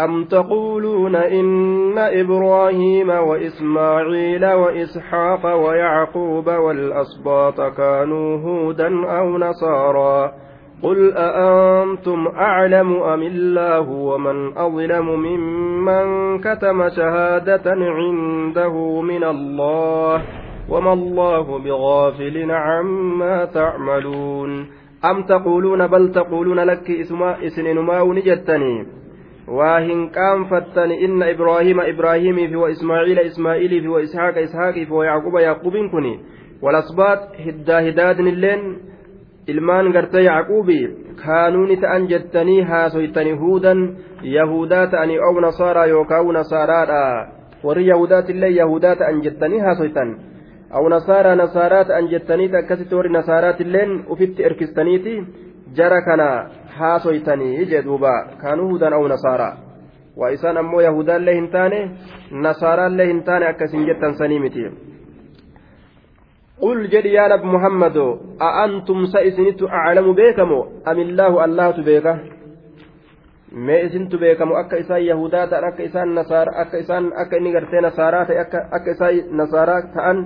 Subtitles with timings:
[0.00, 10.32] أم تقولون إن إبراهيم وإسماعيل وإسحاق ويعقوب والأسباط كانوا هودا أو نصارى
[10.82, 20.22] قل أأنتم أعلم أم الله ومن أظلم ممن كتم شهادة عنده من الله
[20.68, 24.66] وما الله بغافل عما تعملون
[25.04, 26.90] أم تقولون بل تقولون لك
[27.46, 29.03] إسننما ونجتني
[29.48, 35.72] واهن كان فتن إن إبراهيم إبراهيم في وإسماعيل إسماعيل في وإسحاق إسحاق في ويعقوب يعقوب
[35.92, 36.20] كني
[36.62, 38.78] والأصباط هدا هداد اللين
[39.92, 40.88] gartee yacquubi
[41.24, 47.28] kaanuu ni ta'an jettanii haasoytanii huudan yahudaa ta'anii ow nasaaraa yookaan nasaaraadha
[47.64, 50.16] warri yahudaatillee yahudaa ta'an jettanii haasoytan
[50.70, 55.14] aw nasaaraa nasaaraa ta'an jettaniiti akkasitti warri nasaaraatilleen ufitti erkistaniiti
[55.76, 56.28] jara kana
[56.78, 59.54] haasoytanii jedhuuba kaanuu huudan aw nasaaraa
[60.22, 61.80] waa isaan ammoo yahudaallee hin taane
[62.46, 64.66] nasaaraallee hin taane akkasin jettan sanii miti.
[66.64, 67.96] قل جدي يا نبي محمد
[68.42, 70.50] أأنتم سئسنت أعلم بكم
[70.88, 72.18] أم الله الله تبيكه
[73.54, 77.80] mee isintu beekamu akka isaan yahudaa ta'an akka isaan nasaaraa akka isaan akka inni gartee
[77.80, 78.40] nasaaraa ta'e
[78.76, 80.18] akka isaan nasaaraa ta'an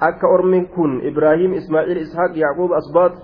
[0.00, 3.14] akka ormi kun ibraahim ismaaciil ishaaq yacquub asbaat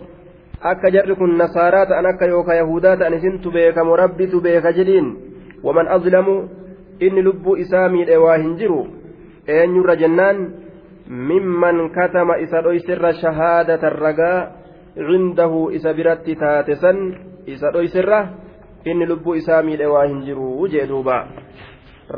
[0.60, 5.06] akka jarri kun nasaaraa ta'an akka yookaan yahudaa ta'an isintu beekamu rabbitu beeka jedhiin
[5.64, 6.48] waman azlamu
[7.00, 8.80] inni lubbuu isaa miidhe waa hin jiru
[9.48, 10.42] eenyurra jennaan
[11.08, 14.38] mimman katama isa dhoysirra shahaadatan ragaa
[14.94, 17.00] cindahu isa biratti taate san
[17.46, 18.20] isa dhoysirra
[18.84, 21.16] inni lubbuu isaa miidhe waa hin jiru jee duuba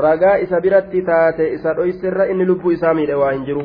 [0.03, 3.65] ragaa isa biratti taate isa dhoysirra inni lubbuu isaa miidhe waa hin jiru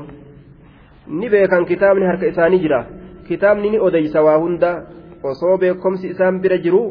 [1.07, 2.85] ni beekan kitaabni harka isaanii jira
[3.27, 4.71] kitaabni ni odeysa waa hunda
[5.23, 6.81] osoo beekomsi isaan bira jiru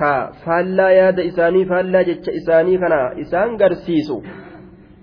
[0.00, 0.10] ka
[0.44, 4.22] faallaa yaada isaanii faallaa jecha isaanii kana isaan garsiisu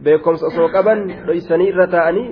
[0.03, 2.27] beekumsa osoo qaban dhoysanii irra taa'anii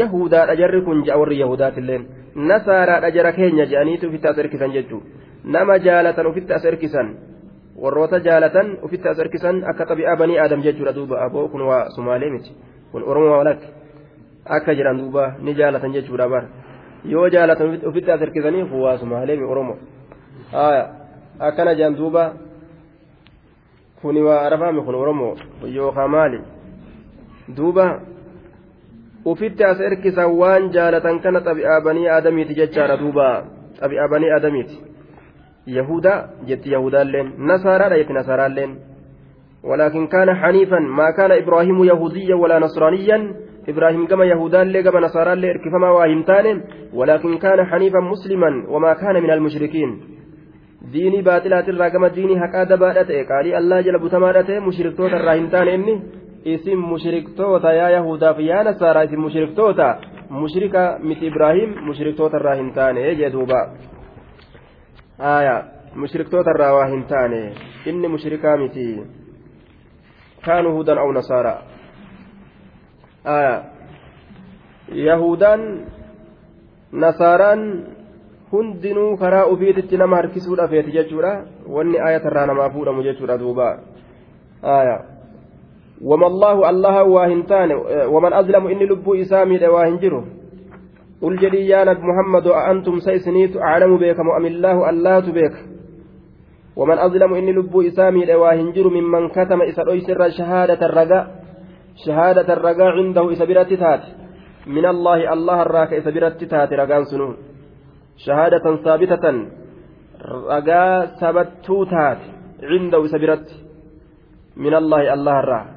[0.00, 2.06] yahudaadha jarri kun ja'a warri yahudaatilleen
[2.52, 5.06] nasaaraadha jara keenya je'aniitu ufitti as erkisan jechuudha
[5.56, 7.12] nama jaalatan ufitti as erkisan
[7.82, 12.30] warroota jaalatan ufitti as erkisan akka xabi'aa banii aadam jechuudha duuba aboo kun waa sumaalee
[12.30, 12.52] miti
[12.92, 13.68] kun oromoo walakki
[14.58, 16.44] akka jiran duuba ni jaalatan jechuudha bar
[17.04, 19.76] yoo jaalatan ufitti as erkisanii kun waa sumaalee mi oromoo
[21.38, 22.32] akkana jedhan duuba
[24.02, 25.36] kuni waa arafaami kun oromoo
[25.74, 26.40] yookaan maali.
[27.56, 28.00] duuba
[29.24, 33.44] ufitti as erkisan waan jaalatan kana xabi'aa banii aadamiiti jechaadha duuba
[33.80, 34.76] xabi'aa banii aadamiiti
[35.66, 38.78] yahuda jetti yahudaalleen nasaaraadha jetti nasaaraalleen
[39.64, 43.34] ولكن كان حنيفا ما كان إبراهيم يهوديا ولا نصرانيا
[43.68, 46.62] إبراهيم كما يهودا لي كما نصارى لي كما واهمتان
[46.94, 50.00] ولكن كان حنيفا مسلما وما كان من المشركين
[50.92, 56.00] ديني باطلات الراقمة ديني هكا دبادته قالي الله جل بتمادته مشركتوت الراهمتان إني
[56.44, 59.96] isin mushriktoota yaa yahudaaf yaa nasaaraa isin mushriktoota
[60.30, 63.60] mushrika miti ibraahim mushriktoota irraa hin taane jee duuba
[65.18, 67.40] aya mushriktoota irraa waa hin taane
[67.86, 68.86] inni mushrikaa miti
[70.46, 73.09] kaanuu hudan aw nasaara aya
[74.92, 75.86] yahudaan
[76.92, 77.86] nasaaraan
[78.52, 81.46] hundinuu karaa ufiititti nama harkisuudha feeti jechuudha.
[81.68, 83.78] Wanni ayatarraa namaa fuudhamu jechuudha duuba.
[84.62, 85.20] Aya.
[86.04, 87.72] وما الله الله واهنتان
[88.08, 90.24] ومن أظلم إني لبو إسامي واهنجره
[91.22, 95.56] قل جدي يا نبي محمد أأنتم سيسنيت أعلم بكم أم الله الله بك
[96.76, 101.39] ومن أظلم إني لبو إسامي واهنجر ممن كتم إسر سر شهادة الرجاء
[102.06, 104.04] شهادة الرجاء عنده إسبرت تات
[104.66, 107.36] من الله الله الراك إسبرت تات رجان سنون
[108.26, 109.24] شهادة ثابتة.
[110.54, 112.20] رجاء ثبتو تات
[112.62, 113.46] عنده إسبرت
[114.56, 115.68] من الله الله الراك.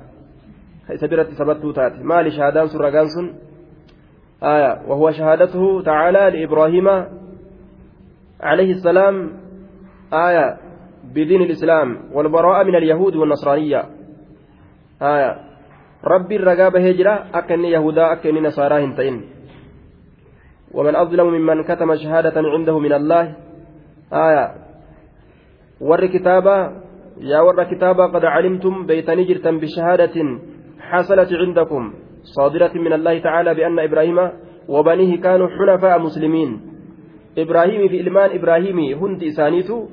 [0.84, 3.28] biratti sabattuu taate maali shahaadaan sun ragaan sun
[4.44, 4.84] آية.
[4.88, 6.88] وهو شهادته تعالى لإبراهيم
[8.42, 9.32] عليه السلام.
[10.14, 10.58] آية.
[11.04, 13.86] بدين الإسلام والبراءة من اليهود والنصرانية.
[15.02, 15.53] آية.
[16.06, 19.22] ربي الرقابة هجرة أكن يهودا أكن نصارى هنتين.
[20.72, 23.36] ومن أظلم ممن كتم شهادة عنده من الله.
[24.14, 24.56] آية.
[25.82, 26.56] ور كتابة
[27.22, 30.16] يا ور كتابة قد علمتم بيتني جرتا بشهادة
[30.80, 34.20] حصلت عندكم صادرة من الله تعالى بأن إبراهيم
[34.68, 36.62] وبنيه كانوا حنفاء مسلمين.
[37.38, 39.88] إبراهيم في إلمان إبراهيم هند إسانيتو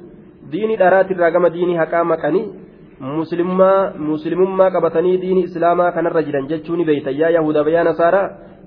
[0.51, 2.70] ديني دارات الرقم ديني هكاما كني
[3.01, 8.23] مسلمما قبتني ديني إسلاما كان الرجلا جتشوني بيتا يا يهودا بيا نصارى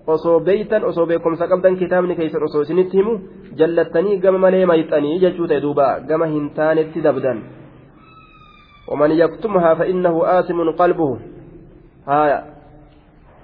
[0.07, 3.13] osoo beeytan osoo beekumsa qabdan kitaabni keessan osoo isinitti himu
[3.59, 7.39] jallattanii gama malee mayxanii jechuu ta'e duuba gama hin taanetti dabdan.
[8.87, 11.19] ومن يكتمها فإنه آثم قلبه
[12.07, 12.43] هايا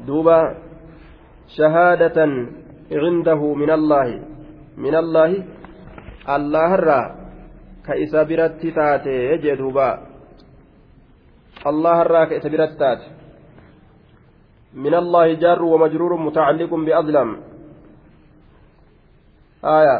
[0.07, 0.55] دوبا
[1.47, 2.17] شهادة
[2.91, 4.07] عنده من الله
[4.77, 5.31] من الله
[6.35, 6.89] الله الرّ
[7.87, 10.08] كإسا برت تاتي دوبا
[11.67, 13.19] الله الرّ كإسا برت تاتي
[14.73, 17.41] من الله جار ومجرور متعلق بأظلم.
[19.65, 19.97] آية.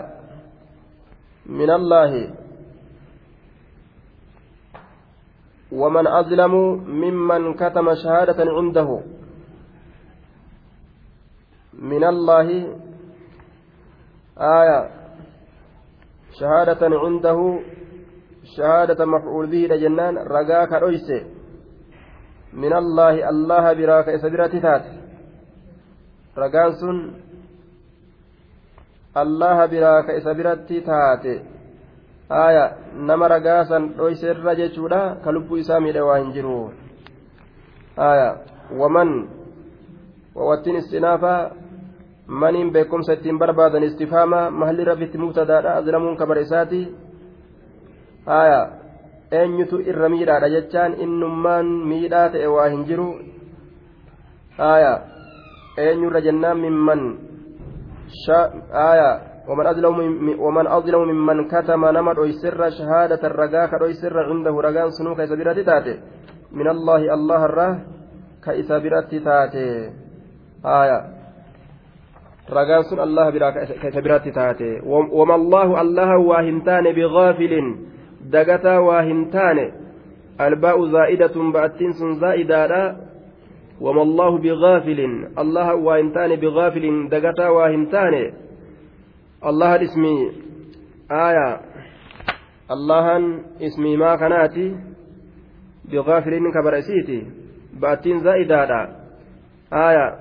[1.46, 2.34] من الله.
[5.72, 6.54] ومن أظلم
[7.02, 9.02] ممن كتم شهادة عنده.
[11.74, 12.78] من الله.
[14.38, 14.90] آية.
[16.40, 17.60] شهادة عنده.
[18.58, 20.18] شهادة مفعول به لجنان.
[20.18, 20.74] رقاك
[22.54, 24.86] من الله الله براك إسبرات تات
[26.38, 26.98] رقان سن
[29.18, 30.07] الله براك
[30.86, 31.25] تات
[32.30, 36.69] aya nama ragaasan dhoyseerra jechuudha ka lubbuu isaa miidhe waa hin jiru
[37.98, 38.46] aya
[38.78, 39.25] waman
[40.36, 41.51] wawattiin istinaafa
[42.30, 46.81] maniin beekumsa ittiin barbaadan istifaama mahalli rabbitti mubtadaadha azlamuun kabara isaati
[48.25, 48.79] aya
[49.31, 53.10] eenyutu irra miidhaadha jechaan innummaan miidhaa ta'e waa hin jiru?
[54.58, 54.94] Aya
[55.78, 57.02] eenyurra jennaan mimman?
[58.74, 65.96] Aya ومن أظلم ممن كتم نمر أيسر شهادة الرجاء كأيسر عنده رجاء سنو كيسبرة تاتي
[66.52, 67.75] من الله الله الراه
[68.46, 69.68] كيسبرة تاتي
[70.66, 71.00] آية
[72.50, 73.25] رجاء سن الله
[73.82, 77.54] كيسبرة تاتي وما الله الله واهنتان بغافل
[78.21, 79.71] دقتا واهنتان
[80.42, 82.98] الباء زائدة بأتين سن زائدة
[83.81, 85.00] وما الله بغافل
[85.38, 88.31] الله واهنتان بغافل دقتا واهنتان
[89.45, 90.31] الله اسمي
[91.12, 91.62] آية
[92.71, 93.06] الله
[93.62, 94.75] اسمي ما كناتي
[95.92, 97.27] بغافل كبرسيتي
[97.81, 98.89] باتين زائدة
[99.74, 100.15] آية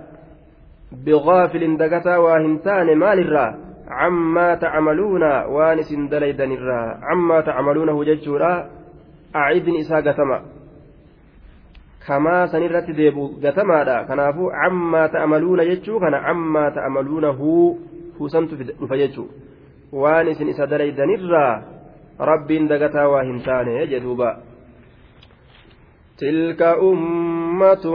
[0.93, 6.83] بغافل دقتا واهنتان مال الرا عما تعملون وانس دليدن الرا.
[7.03, 8.71] عما تعملونه ججورا.
[9.37, 10.39] أعيدني إسا قتما.
[12.07, 16.01] كما سنرت ديبو قتما كنافو عما تعملون ججو.
[16.01, 16.65] كان عما
[18.19, 19.35] dhufa jechuudha
[19.93, 21.63] waan isin isa dalaydanirraa
[22.19, 24.43] rabbiin dagataa waa hin taane jedhuuba.
[26.19, 26.59] تلك
[27.59, 27.87] أمة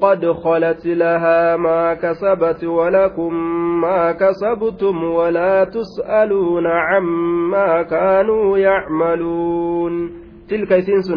[0.00, 3.34] قد خلت لها ما كسبت ولكم
[3.80, 10.10] ما كسبتم ولا تسألون عما كانوا يعملون.
[10.48, 11.12] تلك إسنس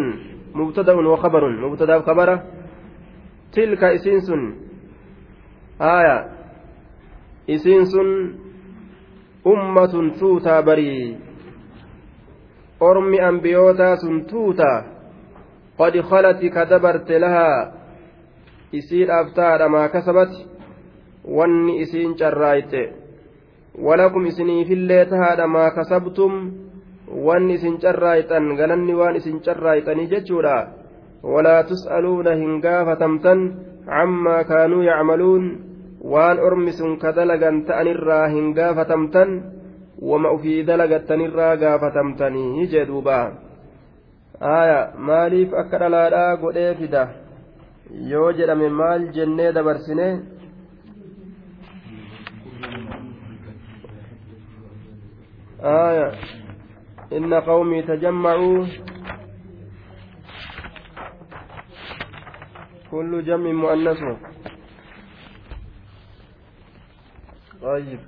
[0.56, 1.50] مبتدأ وخبر.
[1.50, 2.40] مبتدأ وخبر.
[3.54, 4.32] تلك إسنس
[5.82, 6.40] آية.
[9.46, 11.18] ummatun tuutaa barii
[12.80, 14.84] ormi ambiyootaa sun tuutaa
[15.80, 17.60] qad khalati ka dabarte lahaa
[18.80, 20.48] isiidhaaf taadha maa kasabati
[21.38, 22.84] wanni isiin carraayte
[23.86, 26.34] walakum isiniifillee tahaadha maa kasabtum
[27.28, 30.58] wanni isin carraayxan galanni waan isin carraayxanii jechuudha
[31.24, 33.40] walaa tus'aluuna hin gaafatamtan
[33.86, 35.46] cammaa kaanuu yacmaluun
[36.14, 39.30] waan ormi sun ka dalagan ta'anirraa hin gaafatamtan
[40.12, 43.20] wama ufii dalagattanirraa gaafatamtanii jee duuba
[44.42, 47.04] aya maaliif akka dhalaadhaa godhee fida
[48.12, 50.08] yoo jedhame maal jennee dabarsine
[55.62, 56.12] آية
[57.14, 58.66] إن قومي تجمعوا
[62.92, 64.00] كل جمع مؤنث
[67.62, 68.00] طيب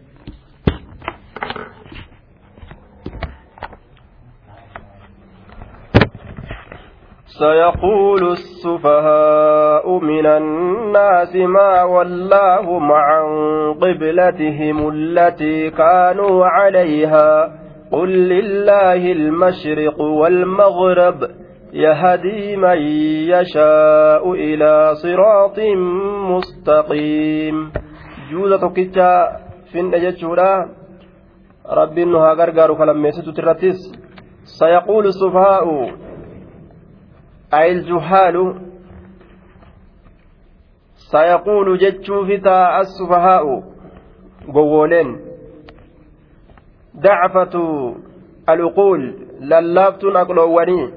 [7.41, 13.25] سيقول السفهاء من الناس ما ولاهم عن
[13.73, 17.51] قبلتهم التي كانوا عليها.
[17.91, 21.17] قل لله المشرق والمغرب
[21.73, 22.77] يهدي من
[23.33, 25.59] يشاء إلى صراط
[26.31, 27.71] مستقيم.
[28.31, 29.09] juuza tokkicha
[29.71, 30.67] finne jechuudha
[31.65, 33.79] rabbiin nu haa gargaaru kalammeessitutti irrattis
[34.59, 35.11] sayaquulu
[37.51, 38.43] ayil juhaalu
[40.95, 43.63] sayaquulu jechuufi taa assufahaa'u
[44.53, 45.09] gowwooleen
[46.93, 47.63] dacfatu
[48.47, 49.03] aluquul
[49.39, 50.87] lallaaftuun aqloowwanii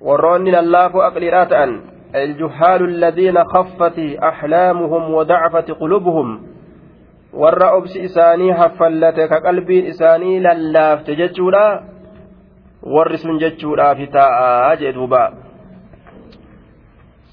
[0.00, 1.76] warroonni lallaafoo aqliidhaa ta'an
[2.14, 6.40] الجهال الذين خفت أحلامهم وضعفت قلوبهم
[8.04, 11.82] isaanii haffallate ka qalbiin isaanii lallaafte jechuudha
[12.94, 15.22] warri sun jechuudhaafi taa'aa jee duuba.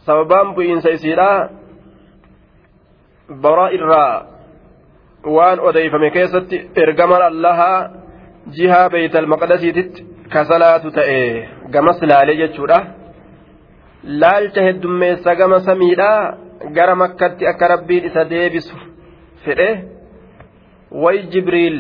[0.06, 1.50] Sababaan bu'iinsa isiidha.
[3.44, 4.26] Bara irraa
[5.36, 7.90] waan odeeyfame keessatti ergaman allahaa
[8.58, 10.00] jihaa beeytal maqdasiititti
[10.34, 11.22] kasalaatu ta'e
[11.76, 12.80] gamas laalee jechuudha.
[14.22, 16.12] Laalcha heddummeessa gama samiidha.
[16.76, 18.76] Gara makkatti akka rabbiin isa deebisu
[19.46, 19.70] fedhe.
[21.04, 21.80] Way jibriil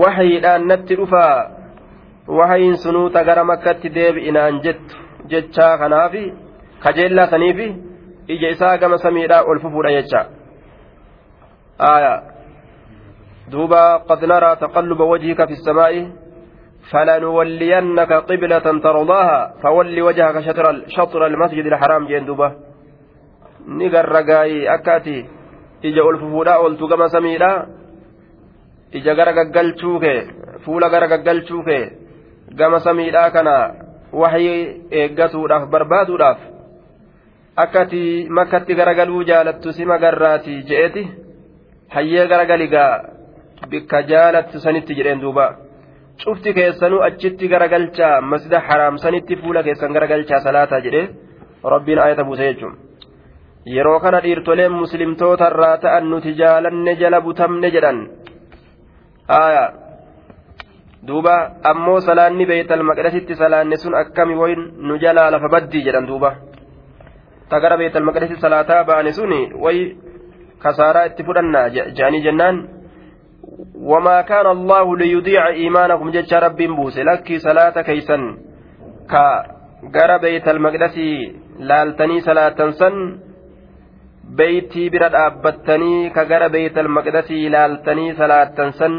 [0.00, 1.57] wahayiidhaan natti dhufaa
[2.36, 4.96] wahayiin sunuuta gara makkatti deebi'inaan jettu
[5.30, 6.24] jechaa kanaafi
[6.84, 7.68] kajeellaa saniifi
[8.28, 10.26] ija isaa gama samiidhaa ol fufuudha jecha
[11.80, 12.22] آية
[13.50, 16.10] دوبا قد نرى تقلب وجهك في السماء
[16.90, 22.48] فلنولينك قبلة ترضاها فول وجهك شطر شطر المسجد الحرام جين دوبا
[23.68, 25.26] نقر رقاي أكاتي
[26.20, 27.66] fufuudhaa oltu gama samiidha
[28.92, 30.26] ija gara gaggalchuu kee
[30.64, 31.84] fuula gara gaggalchuu kee
[32.56, 33.54] gama samiidhaa kana
[34.12, 34.58] waxii
[35.00, 36.38] eeggatuudhaaf barbaaduudhaaf
[37.64, 38.02] akkati
[38.38, 41.02] makkatti garagaluu jaalattu si magarraati je'eti
[41.94, 42.92] hayyee garagaligaa
[43.70, 45.46] bikka jaalattu sanitti jedheen duuba.
[46.24, 51.02] Cufti keessanuu achitti garagalchaa masjida haraamsanitti fuula keessan garagalchaa salaataa jedhe
[51.64, 52.78] rabbiin ayata buuse jechuun.
[53.74, 57.98] Yeroo kana dhiirtoleen muslimtoota irraa ta'an nuti jaalanne jala butamne jedhan.
[59.28, 59.68] Aayaa
[61.08, 61.34] duuba
[61.70, 66.30] ammoo salaanni beeytal maqdasitti salaanne sun akkami wayin nu jalaa lafa baddii jedhan duuba
[67.52, 69.84] tagara beeytal maqdasitti salaataa ba'ane suni wayi
[70.64, 72.56] kasaaraa itti fudhannaa jedhanii jennaan
[73.92, 78.24] wamaa kaana allahu liyudiica iimaanakum jecha rabbiin buuse lakkii salaata keeysan
[79.12, 79.24] ka
[79.96, 81.16] gara beeytal maqdasii
[81.70, 82.96] laaltanii salaatan san
[84.40, 88.94] beeytii bira dhaabbattanii ka gara beeytal maqdasii laaltanii salaatan san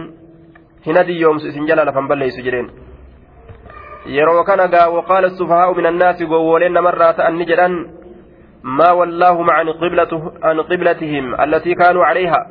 [0.88, 2.70] hin adiyyoomsu isin jala lafan balleeysu jedheen
[4.18, 7.80] yeroo kana gaa waqaala sufahaa'u min annaasi gowwooleen namarraa ta'an ni jedhan
[8.64, 12.48] ما ولاهم عن قبلته عن قبلتهم التي كانوا عليها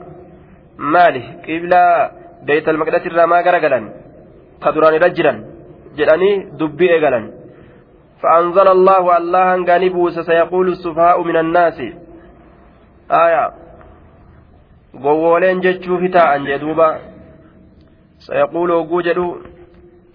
[0.78, 2.11] ماله قبلة
[2.42, 3.80] بيت المقدس الرما غرغلا
[4.62, 5.44] تدران رجلا
[5.97, 6.30] جلاني
[6.61, 7.20] دبي اغلا
[8.23, 11.78] فأنزل الله الله غانبو سيقول السفهاء من الناس
[13.11, 13.44] آية
[15.04, 16.58] gowwooleen jechuufi taa'an jee
[18.19, 19.19] سيقول وجوجل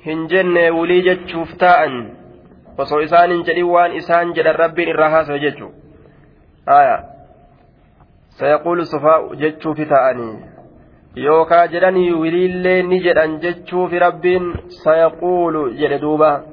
[0.05, 1.81] هنجن ولي جتشوف تاء
[2.79, 5.69] وصو إسان جلوان إسان جل الرب الرهاس جتشو
[6.69, 6.97] آية
[8.29, 10.29] سيقول صفاء جتشوف تاءني
[11.15, 14.25] يوكا جلني ولي اللي نجد جتشوف رب
[14.67, 16.43] سيقول جل دوبا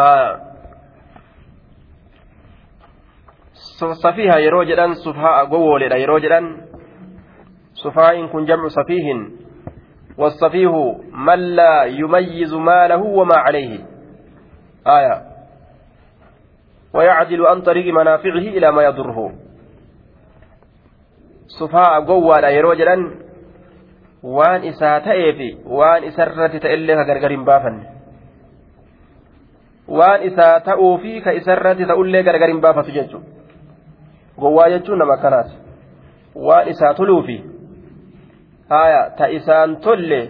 [0.00, 0.54] آية
[4.02, 6.46] safiha yeroo jedhan sufaa'a gowwooleedha yeroo jedhan
[7.74, 9.43] sufaa'in kun jamcu safiihin.
[10.18, 13.78] والصفيه من لا يميز ماله وما عليه
[14.86, 15.22] آية
[16.94, 19.32] ويعدل عن طريق منافعه إلى ما يضره
[24.64, 27.84] isaa ta'ee fi waan isarratti ta'ellee ka gargar hin baafanne
[29.98, 33.28] waan isaa ta'uu fi ka isarratti ta'ullee gargar hin baafatu jechuudha
[34.40, 35.56] gowwaa jechuun nama akkanaati
[36.48, 37.36] waan isaa toluu fi
[38.74, 40.20] haaya ta isaan tolle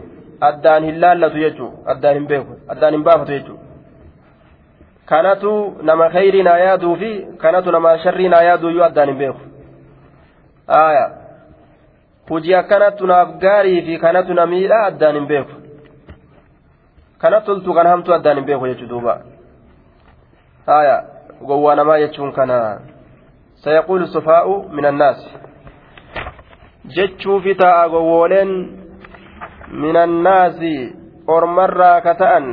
[0.48, 3.64] addaan hin laallatu jechuudha addaan hin beeku addaan hin baafatu jechuudha.
[5.06, 5.50] kanatu
[5.82, 7.10] nama khayrii naa yaaduu fi
[7.42, 9.40] kanatu nama sharrii naa yaaduu iyyuu addaan hin beeku.
[10.66, 11.10] Aya
[12.28, 15.52] hujii akkanattu naaf gaarii fi kanatu na miidha addaan hin beeku.
[17.18, 19.18] Kana toltu kan hamtu addaan hin beeku jechuu duuba.
[20.66, 20.96] Aya
[21.46, 22.80] gowwaa namaa jechuun kana.
[23.64, 25.30] Sayaquulu sufaa'u min annaasi
[26.84, 28.50] jechuufi ta'a gowwooleen
[29.70, 30.74] minannaasi
[31.26, 32.46] ormarraa ka ta'an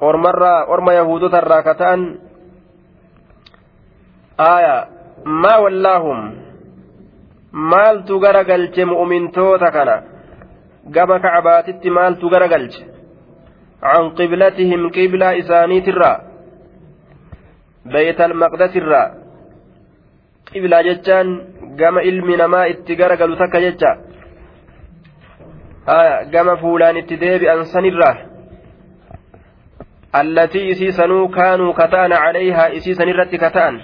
[0.00, 2.02] ormarraa orma yahudotarraa ka ta'an.
[4.38, 4.88] Aaya
[5.24, 6.18] maa wallaahum
[7.52, 9.96] maaltu gara galche mu'umintoota kana?
[10.90, 12.94] Gama kacabaatitti maaltu gara galche?
[13.84, 16.02] عن قبلتهم قبلة إسانيت الرّ
[17.84, 18.92] بيت المقدس الرّ
[20.54, 21.26] قبلة جتان
[21.78, 23.90] gama ilmi namaa itti gara galu takka jecha.
[26.32, 28.16] Gama fuulaan itti deebi'an sanirraa.
[30.12, 33.82] Allatii isii sanuu kaanuu kata'an calayhaa isii sanirratti kata'an.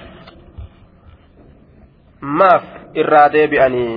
[2.21, 3.95] Maaf irraa deebi'anii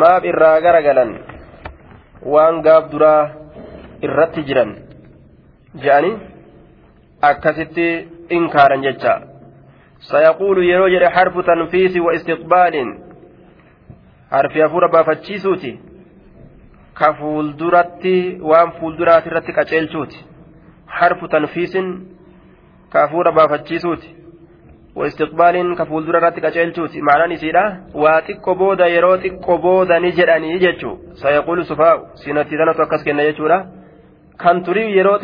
[0.00, 1.10] maaf irraa gara galan
[2.34, 3.22] waan gaaf duraa
[4.08, 4.70] irratti jiran
[5.84, 6.16] je'anii
[7.30, 7.86] akkasitti
[8.30, 9.33] inkaaran jecha.
[10.62, 12.98] Yeroo jedhe harfu tanfiisi wa istiqbaalin
[14.30, 15.80] harfi hafuura baafachiisuuti
[16.94, 20.24] ka fuulduratti waan fuulduraati irratti qaceelchuuti
[20.86, 22.08] harfu tanfiisin
[22.92, 24.16] ka hafuura baafachiisuuti
[24.96, 30.58] waistiqbaaliin ka fuuldura irratti qaceelchuuti ma'anaan isiidha waa xiqqo booda yeroo xiqqo booda ni jedhanii
[30.58, 33.58] jechuu sayaquulu sufaa'u sinatti tanatu akkas kenna jechuudha
[34.36, 35.18] kan turii yeroo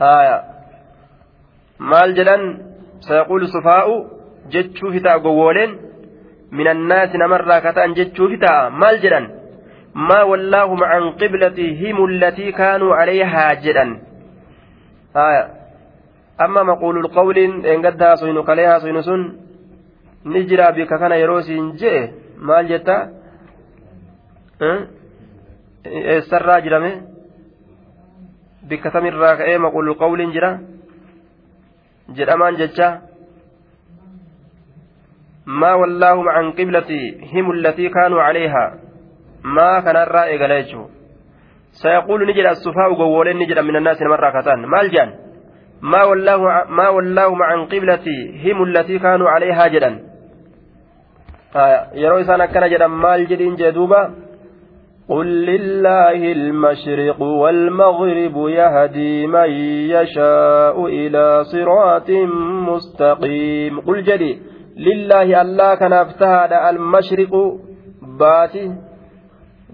[0.00, 0.44] آية
[1.78, 2.42] maal jedhan
[3.06, 3.94] sayaquulu sufaa'u
[4.52, 5.70] jechuu fitaa gowwooleen?
[6.50, 8.70] Min annaasi namarraa kataan jechuu fitaa?
[8.70, 9.26] Maal jedhan?
[9.94, 13.90] Maa wallaahuma an qiblatihim allatii kaanuu calayhaa jedhan.
[16.44, 19.22] Amma maquulul qawliin eengadda haasuynu kalee haasuynu sun
[20.24, 22.02] ni jiraa bika kana yeroo siin je'e?
[22.46, 22.96] Maal jetta
[26.14, 26.90] eessarraa jirame
[28.68, 30.52] بك تمر راكئ مقول القول جرى
[32.12, 32.88] jedhamaan jecha
[35.46, 38.64] ما ولاهم عن قبلتهم التي كانوا عليها
[39.44, 40.64] ما كان الرأي قال
[41.72, 45.10] سيقول نجد السفاء قولين نجد من الناس مرة كتان ما الجان
[45.82, 49.90] ما والله ما ولاهم عن قبلتهم التي كانوا عليها جدا
[51.56, 54.23] آه يروي سانا كان جدا مال جدين جدوبا
[55.08, 59.50] قل لله المشرق والمغرب يهدي من
[59.96, 62.10] يشاء إلى صراط
[62.68, 64.32] مستقيم قل جدي
[64.76, 67.42] lillaahi allaa kanaaf tahaadha almashriqu
[68.20, 68.62] baati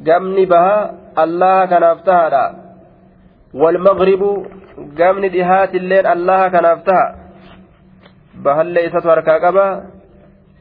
[0.08, 0.76] gamni baha
[1.22, 2.44] allaha kanaaf tahaadha
[3.62, 4.30] walmagribu
[5.00, 7.06] gamni dhihaatilleen allaha kanaaf taha
[8.44, 9.66] bahallee isatu harkaa qaba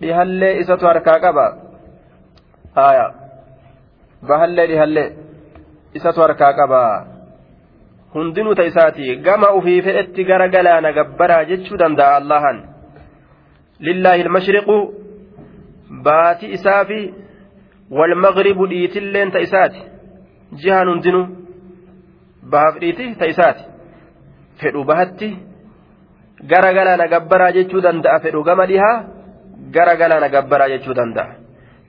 [0.01, 1.45] dhihallee isatu harkaa qaba
[4.21, 5.13] aya bahallee dhihallee
[5.93, 7.07] isatu harkaa qaba.
[8.13, 12.57] Hundinuu ta isaati gama ufii fedhetti gara galaana gabbaraa jechuu danda'a allahan.
[13.79, 14.77] Lillaahi ilmashriqu
[16.03, 17.13] baati isaa fi
[17.91, 19.81] walmagribu dhiitilleen ta isaati.
[20.61, 21.27] Jihaan hundinuu
[22.51, 23.63] bahaaf dhiiti ta isaati.
[24.61, 25.37] Fedhu bahatti
[26.51, 28.19] gara galaana gabbaraa jechuu danda'a.
[28.19, 29.03] Fedhu gama dhihaa
[29.71, 31.38] gara galaana gabbaraa jechuu danda'a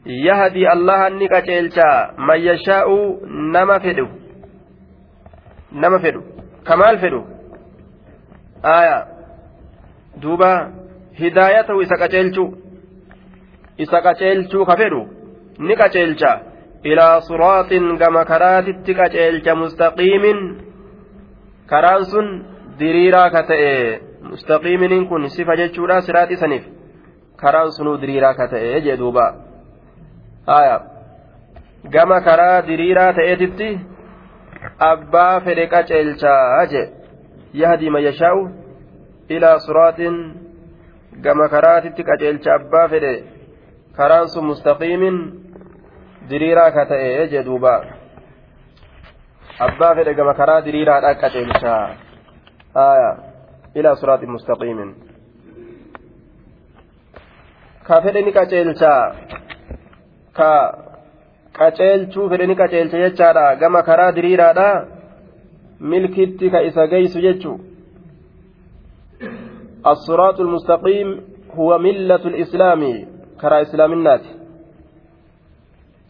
[0.04, 4.08] yahdii allahan ni qaceelchaa man yashaa'u nama fedhu.
[5.72, 6.22] Nama fedhu.
[6.64, 7.24] Kamaal fedhu.
[8.62, 9.06] Aya.
[10.22, 10.70] Duuba
[11.20, 12.54] hidaayatahu isa qaceelchuu
[13.78, 15.08] isa qaceelchuu ka fedhu.
[15.58, 16.40] Ni qaceelcha.
[16.84, 20.38] Ilaa suraaxin gama karaatitti qaceelcha mustaqiimin.
[21.66, 22.44] Karaan sun
[22.78, 24.00] diriiraa ka ta'e.
[24.22, 26.64] Mustaqiiminiin kun sifa jechuudha siraaxi saniif.
[27.36, 29.49] Karaan sunuu diriiraa ka ta'e jee duuba
[30.50, 30.76] haya
[31.94, 33.68] gama karaa diriiraa ta'eetitti
[34.92, 36.86] abbaa fedhe qaceelchaa jee
[37.62, 38.42] yahdii man yashaa'u
[39.36, 40.16] ilaa suraaxin
[41.26, 43.14] gama karaatitti qaceelcha abbaa fedhe
[43.96, 45.16] karaan sun mustaqiimin
[46.30, 47.74] diriiraa ka ta'e jee duuba.
[49.66, 51.74] Abbaa fedhe gama karaa diriiraadha qaceelcha
[52.74, 53.10] aya.
[53.74, 54.90] Ilaa siraatin mustaqiimin.
[57.86, 58.92] Ka fedhe ni qaceelcha
[60.40, 60.52] ka
[61.58, 64.68] qaceelchuu fedheni qaceelcha jechaadha gama karaa diriiraadha
[65.92, 67.58] milkitti ka isa geeysu jechuu
[69.86, 71.08] الصراط المستقيم
[71.58, 73.06] هو ملة الإسلام
[73.40, 74.24] كرا إسلام الناس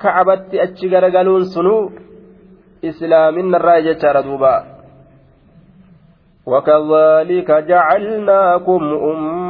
[0.00, 1.90] كعبت أتشجر قالون سنو
[2.84, 4.56] إسلام الراية دوبا
[6.46, 9.49] وكذلك جعلناكم أمة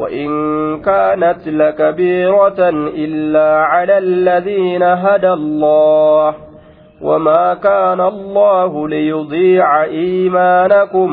[0.00, 0.28] وإن
[0.80, 2.60] كانت لكبيرة
[3.04, 6.34] إلا على الذين هدى الله
[7.02, 11.10] وما كان الله ليضيع إيمانكم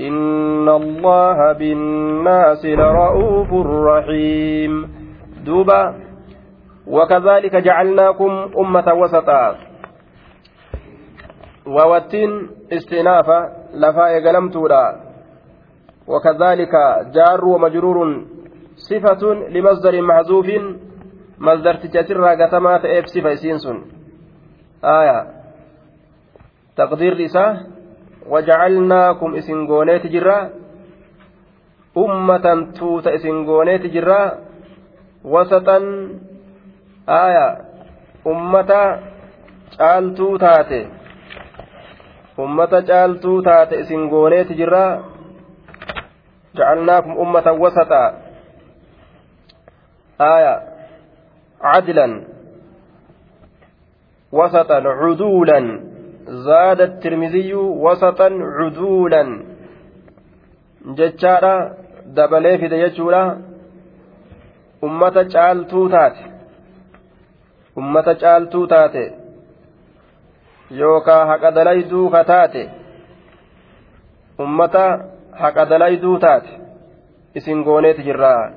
[0.00, 4.72] إن الله بالناس لرؤوف رحيم.
[5.46, 5.94] دوبا
[6.86, 9.54] وكذلك جعلناكم أمة وسطا.
[11.66, 12.30] ووتين
[12.72, 13.40] استئنافا
[13.74, 15.11] لفا يقلمتولا
[16.06, 16.74] وكذلك
[17.14, 18.24] جار ومجرور
[18.76, 19.22] صفة
[19.54, 20.46] لمصدر محذوف
[21.38, 23.78] مصدر تجاتر قتما فإف صفة سينسون
[24.84, 25.26] آية
[26.76, 27.66] تقدير لسا
[28.28, 30.50] وجعلناكم إسنغونيت جرا
[31.98, 32.46] أمة
[32.78, 34.38] توت إسنغونيت جرا
[35.24, 35.78] وسطا
[37.08, 37.46] آية
[38.26, 38.72] أمة
[39.78, 40.88] caaltuu taate
[42.38, 45.02] ummata caaltuu taate isin gooneeti jirraa
[46.54, 48.02] jacalnaakum ummatan wasaxa
[50.18, 50.54] aya
[51.62, 52.32] cadlan
[54.32, 55.60] وسطا عدولا
[56.48, 59.22] زاد الترمذي وسطا عدولا
[60.96, 61.56] جتشارا
[62.60, 63.22] fide jechuudha
[64.86, 66.24] ummata caaltuu taate
[67.80, 69.04] ummata caaltuu taate
[70.80, 72.62] yookaa haqa dalayduu ka taate
[74.44, 74.84] ummata
[75.32, 76.60] haqa dalayduu taate.
[77.34, 78.52] Isin gooneeti jirra.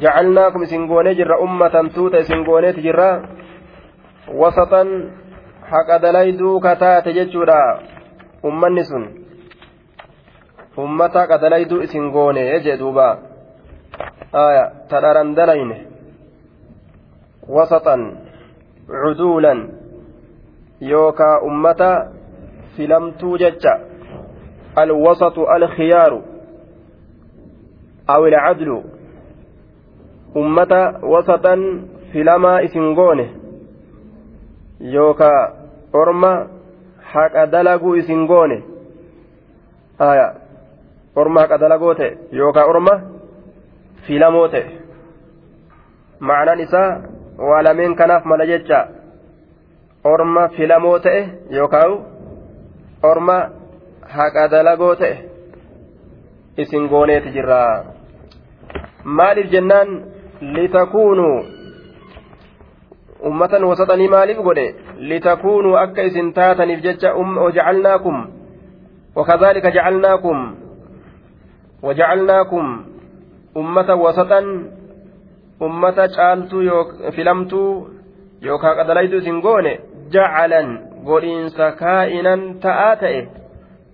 [0.00, 1.38] Jacalnaakum isin goonee jirra.
[1.38, 3.10] Ummatan tuuta isin gooneeti jirra.
[4.40, 4.88] Wasatan
[5.70, 7.60] haqa dalayduu ka taate jechuudha.
[8.42, 9.04] Ummanni sun.
[10.76, 13.18] Ummata haqa dalayduu isin goone jee duuba.
[14.32, 15.90] Aya tadharan dalayne
[17.50, 18.22] wasatan
[18.86, 19.74] cuduulan
[20.80, 22.14] yookaa ummata
[22.76, 23.89] filamtuu jecha
[24.76, 26.22] alwasatu alkhiyaaru
[28.06, 28.84] aw ilcadlu
[30.34, 33.30] ummata wasatan filamaa isin goone
[34.80, 35.52] yookaa
[35.92, 36.48] orma
[37.12, 38.62] haqa dalaguu isin goone
[39.98, 40.34] aya
[41.16, 43.00] orma haqa dalagoo ta'e yookaa orma
[44.06, 44.64] filamoo ta'e
[46.20, 47.00] ma'anaan isaa
[47.38, 48.24] waa lameen kanaaf
[54.16, 55.16] haqa dalagoo ta'e
[56.62, 57.84] isin gooneeti jirra
[59.04, 59.88] maaliif jennaan
[60.40, 61.38] litakuunuu
[63.30, 64.66] ummatan wasaxanii maaliif godhe
[65.12, 68.16] litakuunuu akka isin taataniif jecha wajacalnaakum
[69.16, 70.38] wakadhalika jacalnaakum
[71.82, 72.84] wajacalnaakum
[73.62, 74.46] ummata wasaxan
[75.60, 76.84] ummata caaltuu
[77.16, 77.72] filamtuu
[78.42, 83.39] yookaan qadalaytu isin goone jacalan godhiinsa kaa'inan ta'aa ta'e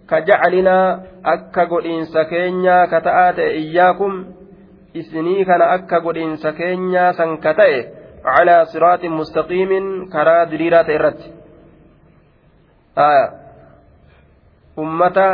[0.07, 0.99] ka jacalinaa
[1.35, 4.25] akka godhiinsa keenyaa ka ta'aa ta'e iyyaakum
[4.95, 7.81] isinii kana akka godhiinsa keenyaa san ka ta'e
[8.27, 11.29] calaa siraatin mustaqiimin karaa diriiraa ta'e irratti.
[14.85, 15.29] Ummata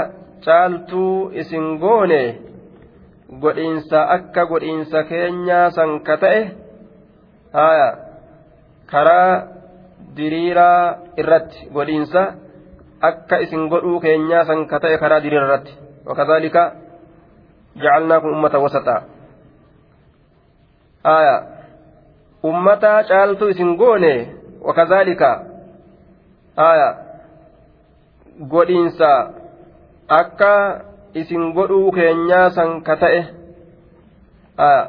[0.44, 2.22] caaltuu isin goone
[3.40, 6.40] godhiinsa akka godhiinsa keenyaa san ka ta'e
[8.92, 9.32] karaa
[10.16, 12.22] diriiraa irratti godhiinsa
[13.02, 15.72] akka isin godhuu keenyaa san ka ta'e karaa diriira irratti
[16.06, 16.62] wakadhalika
[17.82, 19.02] jacalnaakum ummata wasaxaa
[21.14, 21.36] aya
[22.52, 24.14] ummata caaltuu isin goone
[24.68, 25.30] wakadhalika
[26.70, 26.88] aya
[28.54, 29.12] godhiinsa
[30.22, 30.54] akka
[31.14, 33.22] isin godhuu keenyaa san ka ta'e
[34.56, 34.82] aya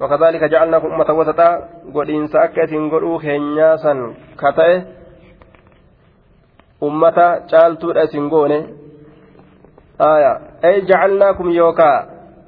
[0.00, 4.97] وكذلك جعلناكم أمة وسطا قدين سأكة قدوا خينيا سن كتئ أمة
[6.82, 8.66] جعلتو أسن قوني
[10.00, 10.32] آية
[10.64, 11.92] أي جعلناكم يوكا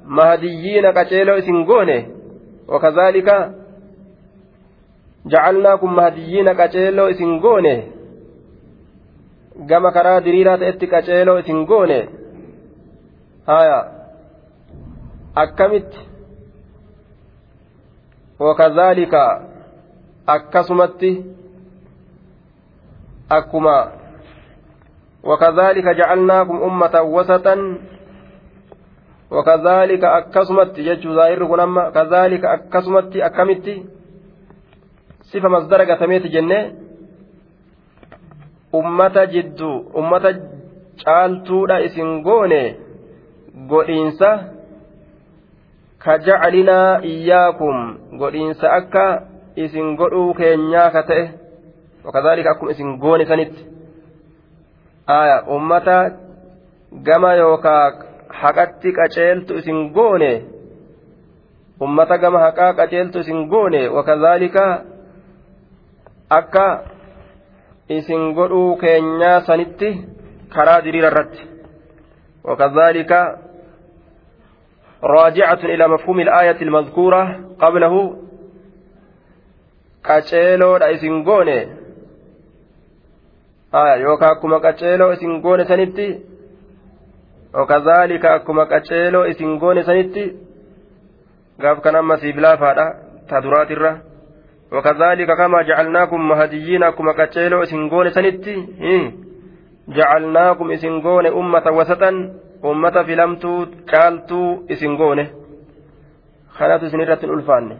[0.04, 2.08] مهديين كتيلو أسن قوني
[2.68, 3.28] وكذلك
[5.26, 8.00] جعلناكم مهديين كتيلو أسن قوني
[9.68, 11.98] gama karaa diriiraa ta'etti qaceeloo isin goone?
[13.46, 13.80] Haya
[15.34, 16.10] akkamitti?
[18.40, 19.14] وكذلك
[20.28, 21.02] أكسمت
[23.32, 23.92] أكما
[25.24, 27.56] وكذلك جعلناكم أمة وسطا
[29.30, 33.66] وكذلك أكسمت يجو ظاهر كنما كذلك أكسمت أكمت
[35.22, 36.60] صفة مصدر قتميت جنة
[38.74, 40.24] أمة جدو أمة
[41.04, 42.60] caaltuudha isin goone
[43.70, 44.30] godhiinsa
[46.04, 47.76] ka jacalinaa iyyaakum
[48.20, 49.04] godhiinsa akka
[49.56, 51.24] isin godhuu keenyaa ka ta'e
[52.04, 53.69] wakadhalika akkuma isin goone sanitti
[55.16, 55.96] aya ummata
[57.06, 57.84] gama yookaa
[58.40, 60.32] haqatti qaceeltu isin goone
[61.86, 64.64] ummata gama haqaa qaceeltu isin goone wakazaalika
[66.38, 66.66] akka
[67.98, 69.88] isin godhuu keenyaa sanitti
[70.54, 71.42] karaa diriira irratti.
[72.44, 73.20] Wakazaalika
[75.02, 77.22] راجعة إلى مفهوم الآية المذكورة
[77.60, 78.00] qablahu
[80.04, 81.79] qaceeloodha isin goone.
[83.74, 86.18] أكما قتيلو إسن غوني سنتي
[87.54, 90.36] وكذلك أكما قتيلو إسن غوني سنتي
[91.62, 92.94] قاف كان أما سيبلا فادا
[93.28, 94.02] تدرات الره
[94.72, 98.54] وكذلك كما جعلناكم مهديين أكما قتيلو إسن غوني سنتي
[99.88, 102.30] جعلناكم إسن غوني أمة وسطا
[102.62, 105.30] ummata filamtuu caaltuu isin goone.
[106.58, 107.76] Kanatu isin irratti hin ulfaanne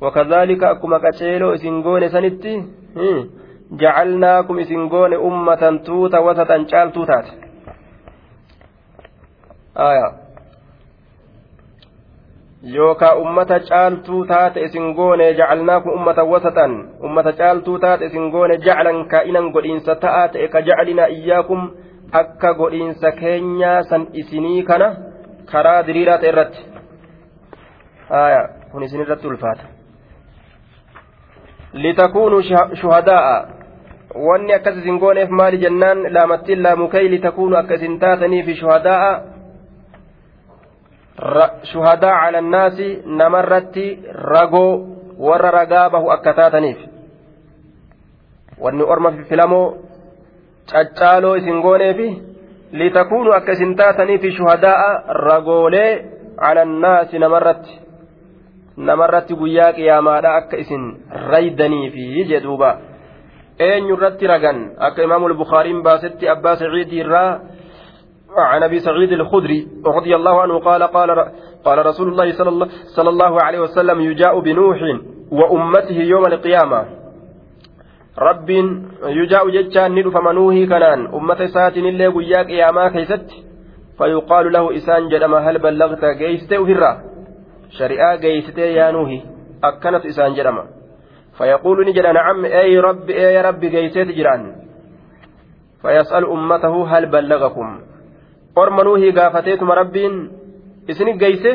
[0.00, 1.00] wakadhaalika akkuma
[3.70, 7.32] jacalnaakum isin goone ummatan tuuta wasatan caaltuu taate.
[12.74, 19.08] Yookaa ummata caaltuu taate isin goone jacalnaakum ummatan wasatan ummata caaltuu taate isin goone jaclan
[19.08, 21.70] kaa'inan godhiinsa ta'aa ta'e ka jacalinaa iyyaakum
[22.12, 24.88] akka godhiinsa keenyaa san isinii kana
[25.52, 26.66] karaa diriiraa ta'e irratti.
[28.72, 29.64] Kun isin irratti ulfaata.
[31.72, 32.42] Litakuunuu
[32.80, 33.53] shuhadaa'a
[34.14, 39.20] wanni akkas isin gooneef maali jennaan laamattiin laamukay litakuunuu akka isin taataniifi shuhadaa'a
[41.72, 44.86] shuhadaa cala annaasi namarratti ragoo
[45.18, 46.78] warra ragaa bahu akka taataniif
[48.60, 49.76] wanni orma filamoo
[50.72, 52.22] caccaaloo isin gooneefi
[52.72, 55.90] litakuunu akka isin taataniifi shuhadaa'a ragoolee
[56.40, 57.80] cala annaasi namarratti
[58.76, 60.84] namarratti guyyaa qiyaamaadha akka isin
[61.30, 62.76] raydaniifi jedhuuba
[63.58, 67.40] eenyurratti ragan akka imaamul bukaariin baasetti abbaa saciidii irraa
[68.34, 71.10] عن ابي سعيد الخدري رضي الله عنه قال قال
[71.64, 74.78] قال رسول الله صلى الله, صلى الله عليه وسلم يجاء بنوح
[75.30, 76.84] وامته يوم القيامه
[78.16, 83.44] rabbiin yujaa'u jechaan ni dhufama nuuhii kanaan ummata isaatiin illee guyyaa qiyaamaa keeysatti
[83.98, 87.00] fayuqaalu lahu isaan jedhama hal ballaqta geeysitee ufirraa
[87.78, 89.22] shari'aa geeysitee yaa nuuhi
[89.62, 90.36] akkanatu isaan
[91.38, 94.42] فيقول نجد نعم أي رب أي رب قيسيت جيران
[95.82, 97.68] فيسأل أمته هل بلغكم؟
[98.58, 100.12] أرمنوه قافتيتم ربين.
[100.90, 101.54] إسن قيسه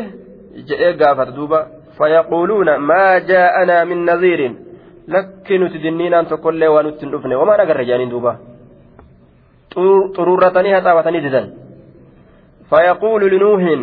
[0.67, 1.61] جئ قافت دوبا.
[1.97, 4.41] فيقولون ما جاءنا من نذير.
[5.07, 7.35] لك نتدنين أن تقول لي ونتنفني.
[7.35, 8.33] وما نقر جانين دوبا.
[9.73, 11.47] xururratanii haxaabatanii didan
[12.71, 13.81] fayaquulu linuuhin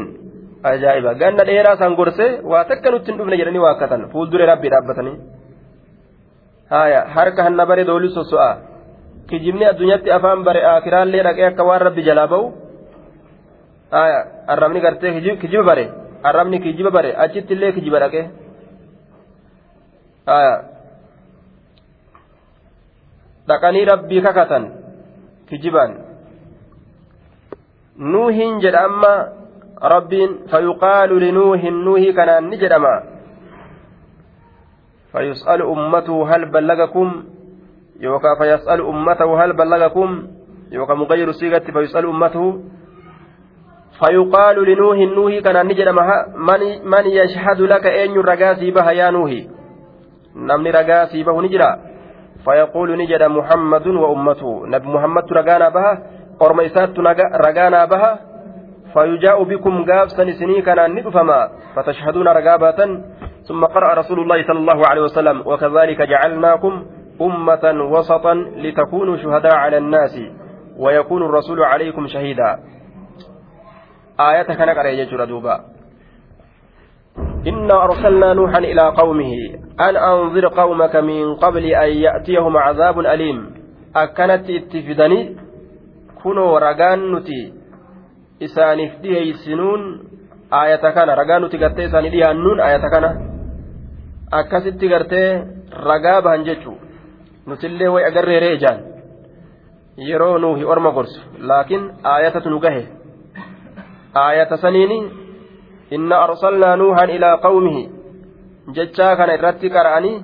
[0.70, 5.16] ajaa'iba ganna dheeraa san gorse waa takka nutti hin dhufne jedhanii waakkatan fuuldure rabbii dhaabbatanii
[6.70, 8.50] haya harka hanna bare doolii sosso'a
[9.30, 12.46] kijibni addunyaatti afaan bare akiraallee dhaqee akka waan rabbi jalaa ba'u
[13.96, 14.18] haya
[14.54, 15.84] arrabni gartee kijiba bare
[16.22, 18.24] arrabni kijiba bare achitti illee kijiba dhaqee
[20.26, 20.54] haya
[23.48, 24.64] dhaqanii rabbii kakatan
[25.48, 25.92] kijibaan
[28.12, 29.14] nuuhiin jedha amma
[29.94, 32.94] rabbiin fayuqaalu linuuhin nuuhii kanaan ni jedhama
[35.12, 37.24] فيسأل أمته هل بلغكم
[38.00, 40.26] يوكا فيسأل أمته هل بلغكم
[40.72, 42.60] يوكا مغير صيغة فيسأل أمته.
[44.00, 49.30] فيقال لنوح نوح كان نجد من, من يشهد لك أين رقاسي بها يا نوح؟
[50.36, 51.78] نمني رقاسي به نجرا
[52.44, 54.66] فيقول نجد محمد وأمته.
[54.66, 55.92] نبي محمد رقانا بها
[56.42, 56.98] أرميسات
[57.46, 58.20] رقانا بها
[58.92, 62.80] فيجاء بكم قاب سنسني كان ندفما فتشهدون رقابة
[63.48, 66.86] ثم قرأ رسول الله صلى الله عليه وسلم وكذلك جعلناكم
[67.20, 70.20] أمة وسطا لتكونوا شهداء على الناس
[70.78, 72.58] ويكون الرسول عليكم شهيدا.
[74.20, 75.60] آية كان قرأ دوبا.
[77.46, 79.32] إنا أرسلنا نوحا إلى قومه
[79.80, 83.54] أن أنظر قومك من قبل أن يأتيهم عذاب أليم.
[83.96, 85.36] أكنت اتفدني
[86.22, 87.52] كنوا رقان نتي
[88.42, 89.80] إسانف ديهيسنون
[90.52, 93.35] آية كان رقان نتي قرتي إساني ديهانون آية كان
[94.40, 95.28] akkasitti gartee
[95.88, 96.76] ragaa bahan jechuu
[97.46, 98.80] nutillee way agarreeree ijaan
[100.08, 101.20] yeroo nuuhi orma gorsu
[101.50, 102.82] laakiin aayatatu nu gahe
[104.24, 104.98] aayata saniini
[105.98, 107.82] inna arsalnaa nuuhan ilaa qawmihi
[108.78, 110.16] jechaa kana irratti qara'anii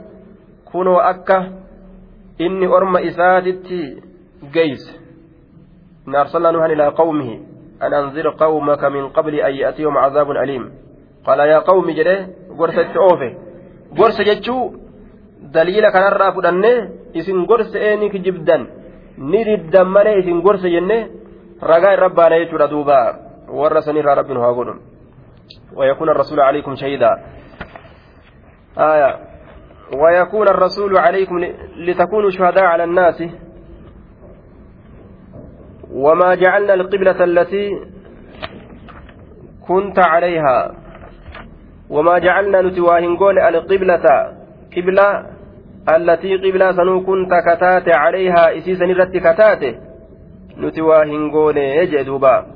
[0.72, 1.38] kunoo akka
[2.38, 3.80] inni orma isaatitti
[4.56, 4.92] geeyse
[6.06, 7.36] inna arsalnaa nuuhan ilaa qawmihi
[7.80, 10.64] an anzir qawmaka min qabli an ya'tiyahum cazaabun aliim
[11.26, 12.16] qaala yaa qawmi jedhe
[12.58, 13.28] gorsa oofe
[13.98, 14.62] gorsa jechuu
[15.54, 16.78] daliila kanarraa fudhannee
[17.14, 18.62] isin gorsa eeni kijibdan
[19.18, 20.98] ni diddan malee isin gorsa jenne
[21.70, 22.98] ragaa irra baana jechuudha duuba
[23.60, 24.80] warra sanirraa rabbiin haa godhun
[25.76, 27.10] ويكون الرسول عليكم شهيدا
[28.78, 29.18] آية
[30.02, 31.44] ويكون الرسول عليكم
[31.76, 33.22] لتكونوا شهداء على الناس
[35.92, 37.66] وما جعلنا القبلة التي
[39.68, 40.81] كنت عليها
[41.92, 44.06] وما جعلنا نتواهنقون القبلة
[44.76, 45.26] قبلة
[45.96, 49.62] التي قبلة سنو كنت كتات عليها إسيسا نرت كتات.
[50.58, 52.46] نتواهنقون يجدوبا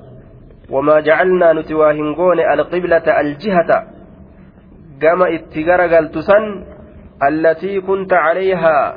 [0.71, 3.71] وما جعلنا نتواهنقون القبلة الجهة.
[5.03, 6.45] كما اتقرقل تسن
[7.29, 8.97] التي كنت عليها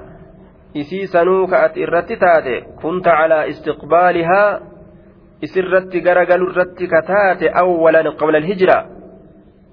[0.78, 2.12] إسيسا كأت إرت
[2.82, 4.60] كنت على استقبالها
[5.44, 8.99] إسرت قرقل الرت كتات أولا قبل الهجرة.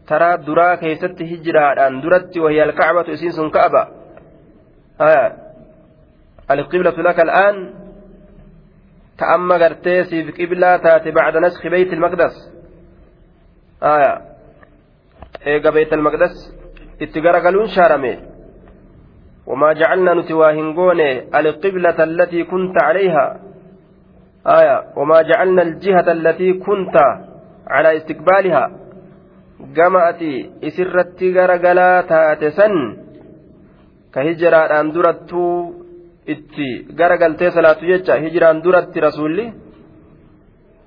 [0.08, 3.82] Taraa duraa keessatti hijiraadhaan duratti wahii alkacbatu isiin sun ka'aba.
[6.50, 7.74] القبلة لك الآن
[9.18, 12.52] تأمى قرتيسي في قبلة تاتي بعد نسخ بيت المقدس
[13.82, 14.22] آية
[15.46, 16.54] إيقا بيت المقدس
[17.02, 18.18] اتقرقلون شارمي
[19.46, 21.00] وما جعلنا نتواهنقون
[21.34, 23.40] القبلة التي كنت عليها
[24.46, 26.96] آية وما جعلنا الجهة التي كنت
[27.66, 28.85] على استقبالها
[29.76, 30.32] gama ati
[30.68, 32.74] isirratti gara galaa taate san
[34.10, 35.52] ka hijiraadhaan durattuu
[36.34, 39.46] itti gara galtee salaatu jecha hijiraan duratti rasuulli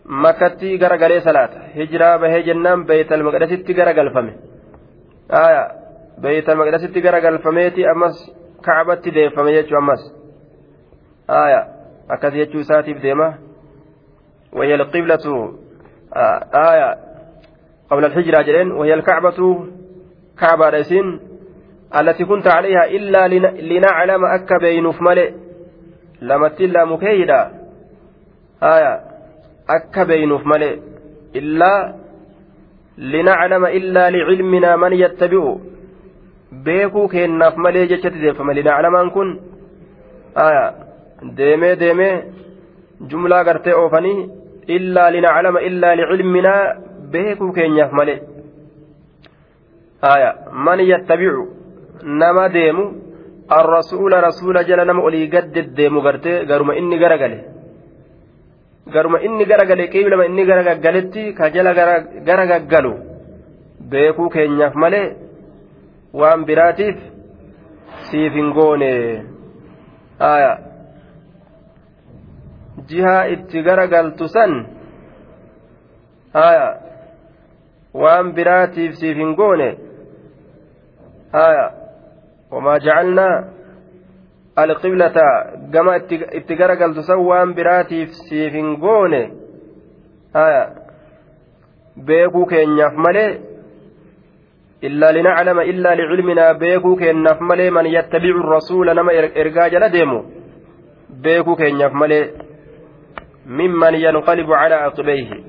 [0.09, 1.59] makkatti garagalee salaata.
[1.75, 4.33] Hijiraa bahee jennaan beeytal maqdasitti gara galfame
[5.29, 8.17] garagalfame beeytal maqdasitti gara garagalfameeti ammas
[8.61, 10.01] kaabatti deeffame jechu ammas.
[12.09, 13.33] Akkas jechuu isaatiif deema.
[14.53, 15.59] Wayyal qiblatu
[16.11, 16.95] aayaa
[17.89, 19.65] قبل الحجرة جلين وهي الكعبة
[20.39, 21.19] كعبة رسين
[21.99, 23.27] التي كنت عليها إلا
[23.61, 25.31] لنعلم أكا بينوف ملئ
[26.21, 27.51] لمت إلا مكيدا
[28.63, 29.01] آية
[29.69, 30.79] أكا بينوف ملئ
[31.35, 31.95] إلا
[32.97, 35.57] لنعلم إلا لعلمنا من يتبع
[36.65, 39.27] beekuu kennaaf malee jechatti deeffame linaclamaan kun
[40.45, 40.63] aya
[41.37, 42.13] deemee deemee
[43.09, 44.29] jumlaa gartee oofanii
[44.77, 46.63] illaa linaclama illaa licilminaa
[47.13, 48.19] beekuu keenyaaf malee
[50.13, 50.29] aya
[50.65, 51.43] man yattabicu
[52.21, 52.83] nama deemu
[53.59, 57.39] arrasuula rasuula jala nama olii gad deddeemu gartee garuma inni garagale
[58.93, 61.73] garuma inni garagale qiiblama inni garagaggaletti ka jala
[62.27, 62.93] garagaggalu
[63.91, 65.07] beekuu keenyaaf malee
[66.19, 66.97] waan biraatiif
[68.09, 68.91] siif hin goone
[70.31, 70.51] aya
[72.89, 74.53] jihaa itti garagaltu san
[76.47, 76.65] aya
[77.93, 79.69] waan biraatiif siif hin goone.
[82.51, 83.43] Wamaa jacalnaa
[84.55, 85.25] alqiblata
[85.73, 85.95] gama
[86.39, 89.21] itti gara galtu san waan biraatiif siif hin goone.
[92.05, 93.29] Beekuu keenyaaf malee
[94.81, 100.23] illaa linaclama illaa licilminaa beekuu keenyaaf malee man yattabicu rasuula nama er, ergaa jala deemu.
[101.23, 102.33] Beekuu keenyaaf malee
[103.45, 105.48] mimman yanqalibu calaa aqibeyhi.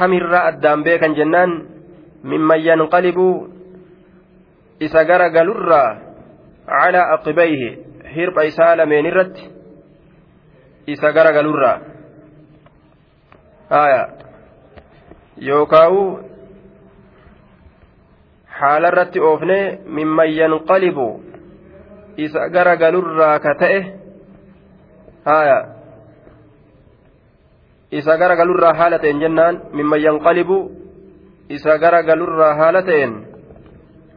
[0.00, 1.52] kamirraa addaan beekan jennaan
[2.32, 3.34] mimman yanqalibuu
[4.80, 5.90] isa gara galurraa
[6.66, 7.70] calaa aqibayhi
[8.16, 9.44] hirpha isaa lameen irratti
[10.94, 11.76] isa gara galurraa
[13.74, 14.02] haya
[15.50, 16.04] yookaa'u
[18.60, 19.58] haala irratti oofne
[19.98, 21.08] mimman yanqalibu
[22.16, 23.80] isa gara galurraa ka ta'e.
[25.24, 25.79] Haya
[27.98, 30.58] isa gara galurraa haala ta'een jennaan mimman yanqalibu
[31.48, 33.12] isa gara galurraa haala ta'een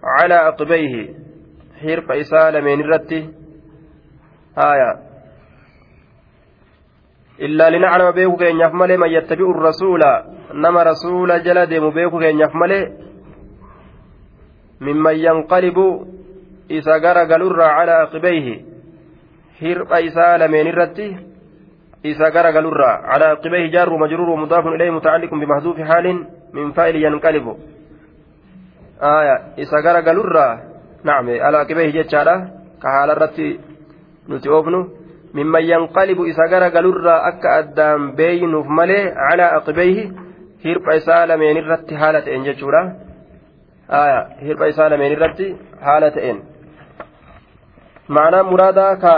[0.02, 1.04] calaa aqibayhi
[1.84, 3.20] hirqa isaa lameen irratti
[4.56, 4.90] haya
[7.48, 10.12] illaa linaclama beeku keenyaaf male man yattabi'u rasuula
[10.54, 12.84] nama rasuula jala deemu beeku keenyaaf malee
[14.80, 15.88] mimman yanqalibu
[16.70, 18.56] isa gara galurraa calaa aqibayhi
[19.62, 21.33] hirqa isaa lameen irratti
[22.06, 27.58] إذا قال قالوا على قبيه جار ومجرور مضاف إليه متعلق بمحذوف حال من فاعل ينقلب
[29.02, 30.58] آية إذا قال قالوا
[31.04, 32.36] نعم على قبيه جتشارة
[32.84, 33.60] كحال الرتي
[34.30, 34.90] نتيوفنو
[35.34, 40.12] ممن ينقلب إذا قال قالوا أكا أدام بين ملي على أقبيه
[40.66, 42.84] هرب إسالة من الرتي حالة إن جتشورة
[43.90, 46.38] آية هرب إسالة من الرتي حالة إن
[48.10, 49.16] معنى مرادا كا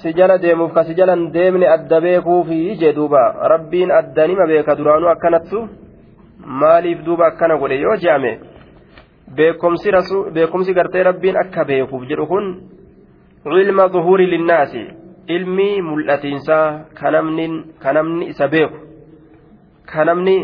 [0.00, 3.22] si jala deemuuf ka si jalan deemne adda beekuufi jee duuba.
[3.52, 5.68] Rabbiin addanima beeka duraanuu akkanattu?
[6.60, 7.76] Maaliif duuba akkana godhe?
[7.80, 8.32] Yoo je'ame
[10.34, 12.46] beekumsi gartee rabbiin akka beekuuf jedhu kun
[13.60, 14.82] ilma zuhuuri linnaasi.
[15.28, 17.10] Ilmi mul'atiinsaa ka
[17.92, 18.76] namni isa beeku.
[19.86, 20.36] Ka namni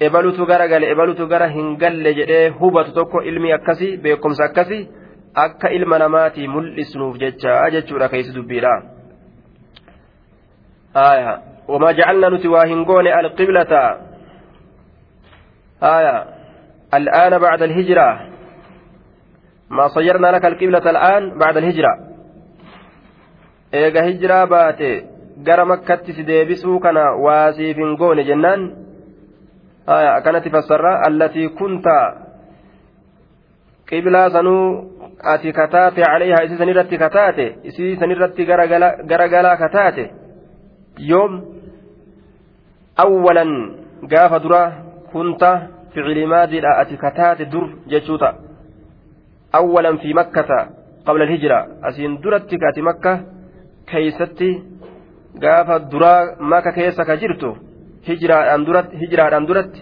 [0.00, 4.88] ebalutu gara gale ebalutu gara hin galle jedhee hubatu tokko ilmi akkasii beekumsa akkasii
[5.34, 8.74] akka ilma namaatii mul'isnuuf jecha jechuudha keessa dubbiidha.
[10.96, 13.72] آية وما جعلنا نتواهن قون القبلة
[15.82, 16.24] آية
[16.94, 18.20] الآن بعد الهجرة
[19.70, 21.92] ما صيرنا لك القبلة الآن بعد الهجرة
[23.74, 28.70] إيجا هجرة باتي gara makkatti si deebisuu kana waasiif hin goone jennaan
[29.86, 31.96] akkanatti fassarra allatii kunta
[33.90, 38.46] qiblaa sanuu ati kataate caleeyhaa isii sanirratti kataate isii sanirratti
[39.10, 40.04] garagalaa kataate
[41.10, 41.42] yoom
[43.04, 43.52] awwalan
[44.12, 44.62] gaafa dura
[45.12, 45.50] kunta
[45.94, 48.34] ficili maadiidha ati kataate dur jechuu ta'a
[49.60, 50.58] awwalan fi makkata
[51.06, 53.18] qabla hijira asiin duratti kaati makka
[53.90, 54.50] keeysatti
[55.44, 57.56] gaafa duraa maka keessa ka jirtu
[58.08, 59.80] hijiraadhaan duratti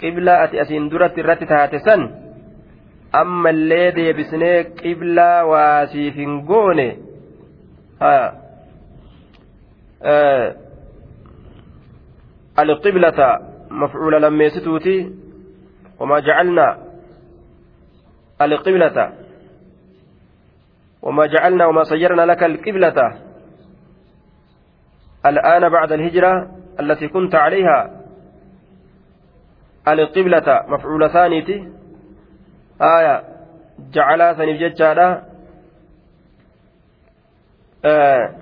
[0.00, 2.02] qiblaa ati asiin duratti irratti taate san
[3.22, 6.88] ammallee deebisnee qiblaa waasiif hin goone
[12.62, 13.28] alqiblata
[13.82, 14.96] mafcuula lammeessituuti
[15.98, 16.72] wamaa jacalnaa
[18.46, 19.06] alqiblata
[21.04, 23.18] وما جعلنا وما صيرنا لك القبلة
[25.26, 26.32] الآن بعد الهجرة
[26.80, 27.90] التي كنت عليها
[29.88, 31.68] القبلة مفعول ثانيتي
[32.80, 33.22] آية
[33.92, 35.22] جعلها ثاني ججالة
[37.84, 38.34] آه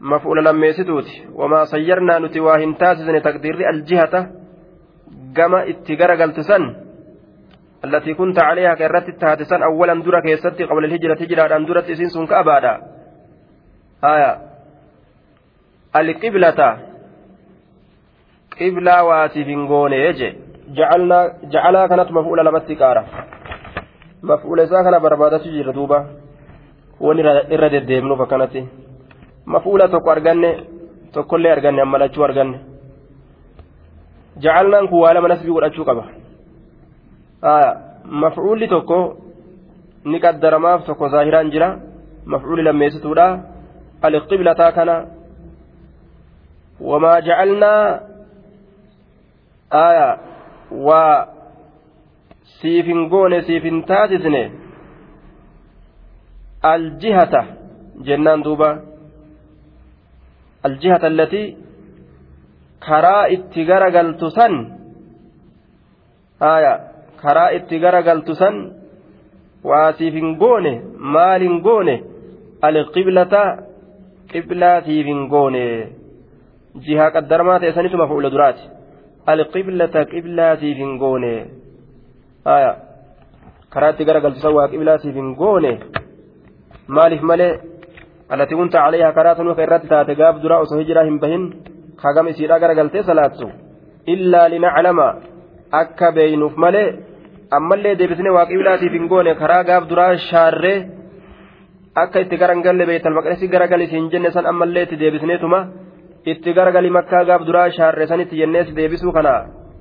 [0.00, 1.04] مفعول لما يسدوت.
[1.34, 4.30] وما صيرنا نتواهن تاسسن تقدير الجهة.
[5.36, 6.76] كما اتقر قلتسن
[7.84, 12.32] التي كنت عليها كرت التهاتسن أولا درك يستي قبل الهجرة هجرة أن درت إسين سنك
[12.32, 12.74] أبادا.
[14.04, 14.38] آية.
[15.96, 16.78] القبلة.
[18.58, 23.04] hin goone je jacalaa kanatu mafuula lamatti qaara
[24.22, 25.98] mafuula isaa kana barbaadatu jira duuba
[27.00, 28.68] won irra deddeemnuuf akkanatti
[29.46, 30.50] mafuula tokko arganne
[31.12, 32.58] tokkollee arganne ammalachuu arganne
[34.42, 36.04] jacalnaan kun waa lama nasbii godhachuu qaba
[38.22, 38.98] mafuulli tokko
[40.04, 41.68] ni qaddaramaaf tokko zaahiraan jira
[42.24, 43.26] mafuulli lammeessituudha
[44.02, 44.96] alqiblataa kana
[46.80, 48.00] wamaa jacalnaa
[49.70, 50.08] aya
[50.86, 51.26] waa
[52.60, 54.42] siif hin goone siif hin taasisne
[56.62, 57.44] aljihata
[58.06, 58.70] jennaan duuba.
[60.66, 61.56] Aljihata allatii
[62.86, 64.54] karaa itti garagaltu san
[66.40, 66.72] aya
[67.22, 68.56] karaa itti garagaltu san
[69.70, 71.96] waa siif hin goone maal hin goone?
[72.62, 73.42] Alqiblata
[74.32, 75.64] qiblaa siif hin goone.
[76.84, 78.64] Jihaa qaddaramaa ta'e sanitu mafuula duraati
[85.42, 85.72] goone
[86.96, 87.52] maaliif malee
[88.32, 91.44] alati kunta calayhaa karaa sanuu ka irratti taate gaaf duraa osoo hijiraa hin bahin
[92.04, 93.48] hagam isiidha gara galtee salaattu
[94.14, 95.08] illaa linaclama
[95.82, 96.86] akka beeynuuf malee
[97.58, 100.76] ammallee deebisne waa qiblaatiif hin goone karaa gaaf duraa shaarree
[102.02, 105.60] akka itti garan galle beeytal maqdisi gara galisiin jenne san ammallee itti deebisneetuma
[106.32, 109.34] itti garagali makkaa gaaf duraa shaarresanitti jennees deebisuu kana.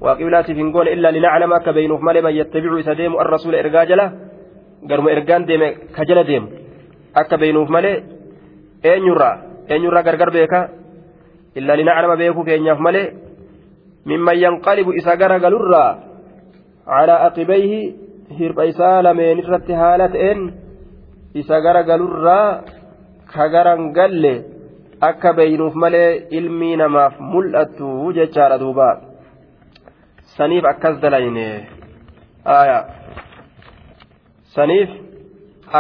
[0.04, 4.06] Waaqibilaatiif hin goone illaa linaclama akka beeynuuf malee man yattabicu isa deemu arrasuula ergaa jala
[4.90, 6.48] garuma ergaan deeme ka jala deemu.
[7.22, 7.96] Akka beeynuuf malee
[8.84, 9.36] eenyurraa
[9.70, 10.62] eenyurraa gargar beeka.
[11.56, 13.06] Illaa linaclama beekuu keenyaaf malee
[14.06, 15.92] mimman yanqalibu isa garagalurraa
[16.86, 17.80] calaa aqibayhi
[18.40, 20.40] hirpha isaa lameen irratti haala ta'een
[21.42, 22.48] isa garagalurraa
[23.34, 24.34] ka garan galle
[25.10, 27.88] akka beeynuuf malee ilmii namaaf mul'attu
[28.18, 28.90] jechaadha duuba
[30.38, 31.48] saniif akkas dalayne
[32.58, 32.80] aya
[34.56, 34.90] saniif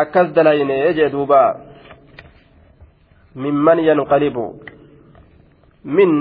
[0.01, 1.41] akkas dalayne jee duuba
[3.35, 4.45] mimman yanqalibu
[5.97, 6.11] min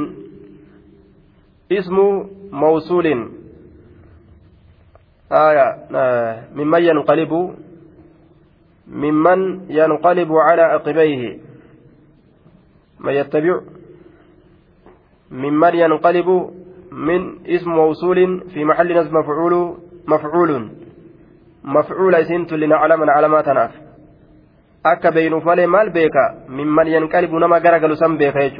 [1.79, 2.07] ismu
[2.65, 3.23] mawsuulin
[5.31, 5.67] aya
[6.55, 7.41] mimman yanqalibu
[9.05, 9.41] mimman
[9.79, 11.52] yanqalibu calaa aqibayhi
[13.03, 13.61] من يتبع
[15.31, 16.29] ممن ينقلب
[16.93, 18.19] من اسم موصول
[18.55, 19.55] في محل نصب مفعول
[20.09, 20.71] مفعول.
[21.65, 23.73] مفعول اسنت لنعلم علامات ناف
[24.85, 28.51] akka beeynuuf malee maal beeka mimman yanqalibu nama garagalu san beeka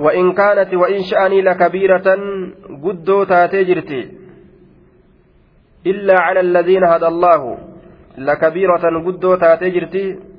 [0.00, 2.08] وإن كانت وإن شأني لكبيرة
[2.84, 4.10] قدو تاتي جرتي.
[5.86, 7.58] إلا على الذين هدى الله.
[8.18, 10.29] لكبيرة قدو تاتي جرتي.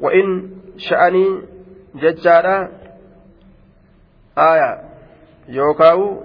[0.00, 1.42] وإن شأني
[1.94, 2.68] ججارا
[4.38, 4.82] آية
[5.48, 6.22] يوكاو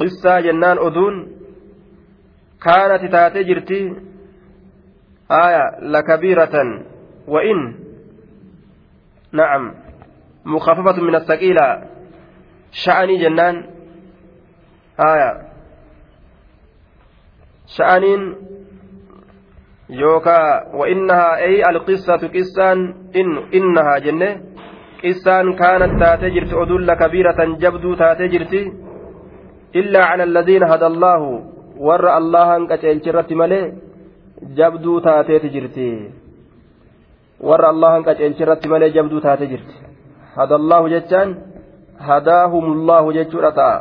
[0.00, 1.32] قصة جنان أذون
[2.62, 3.96] كانت تاتي جرتي
[5.30, 6.82] آية لكبيرة
[7.26, 7.74] وإن
[9.32, 9.74] نعم
[10.44, 11.82] مخففة من الثقيلة
[12.72, 13.70] شأني جنان
[15.00, 15.48] آية
[17.66, 18.36] شأنين
[19.88, 22.78] wa'innahaa ay alqissatu qissaan
[23.58, 24.28] innahaa jenne
[25.00, 28.72] qissaan kaanat taatee jirti odulla kabiiratan jabduu taatee jirti
[29.80, 31.28] illaa cala alladiina hada allaahu
[31.86, 33.74] warra allahan qaceelchirratti malee
[34.56, 35.88] jabduu taateeti jirti
[37.48, 39.76] warra allahan qaceelchirratti malee jabduu taatee jirti
[40.36, 41.36] hada allaahu jechaan
[42.08, 43.76] hadaahumullaahu jechuudha ta'a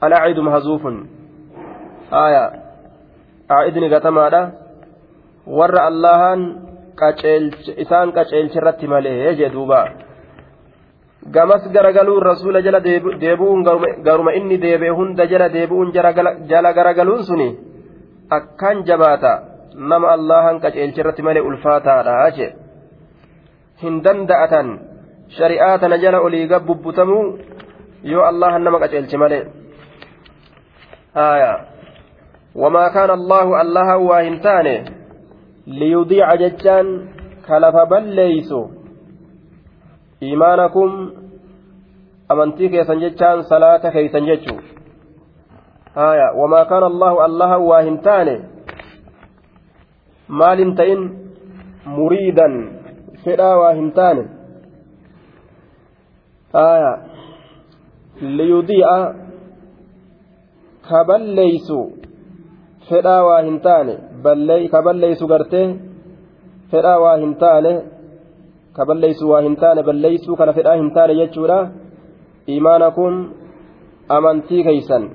[0.00, 0.94] alaciidu mahzuufun
[2.22, 2.48] aayaa
[3.56, 4.65] aa'idni gatamaadha
[5.46, 6.40] warra allahan
[7.76, 9.80] isaan qaceelchirratti malee jee duuba.
[11.30, 13.64] Gamas garagaluun rasuula jala deebi'uun
[14.02, 15.92] garuma inni deebi'e hunda jala deebi'uun
[16.50, 17.48] jala garagaluun suni
[18.30, 19.32] akkaan jabaata
[19.74, 22.54] nama allahan qaceelchirratti malee ulfaataadha jee.
[23.82, 24.66] Hin danda'atan
[25.38, 27.38] shari'aa tana jala olii gabbubbutamuu
[28.02, 29.44] yoo allahan nama qaceelche malee.
[32.62, 34.74] Wamaa kaana allahu allaha waa hin taane
[35.66, 37.08] liyudiica jechaan
[37.46, 38.60] kalafa balleeysu
[40.22, 41.10] iimaanakum
[42.28, 44.60] amantii keessan jechaan salaata keeysan jechuu
[45.94, 48.36] haya wamaa kaana allahu allaha waa hin taane
[50.28, 51.02] maal hin ta'in
[51.98, 52.56] muriidan
[53.24, 54.24] fedhaa waa hin taane
[56.52, 56.98] haya
[58.40, 58.98] liyudii'a
[60.88, 61.80] ka balleeysu
[62.90, 63.96] fedhaa waa hin taane
[64.70, 65.66] ka balleeysu gartee
[66.70, 67.72] fedhaa waa hin taane
[68.72, 71.58] ka balleeysu waa hin taane balleeysuu kana fedhaa hin taane jechuudha
[72.48, 73.32] iimaanakum
[74.08, 75.10] amantii keeysan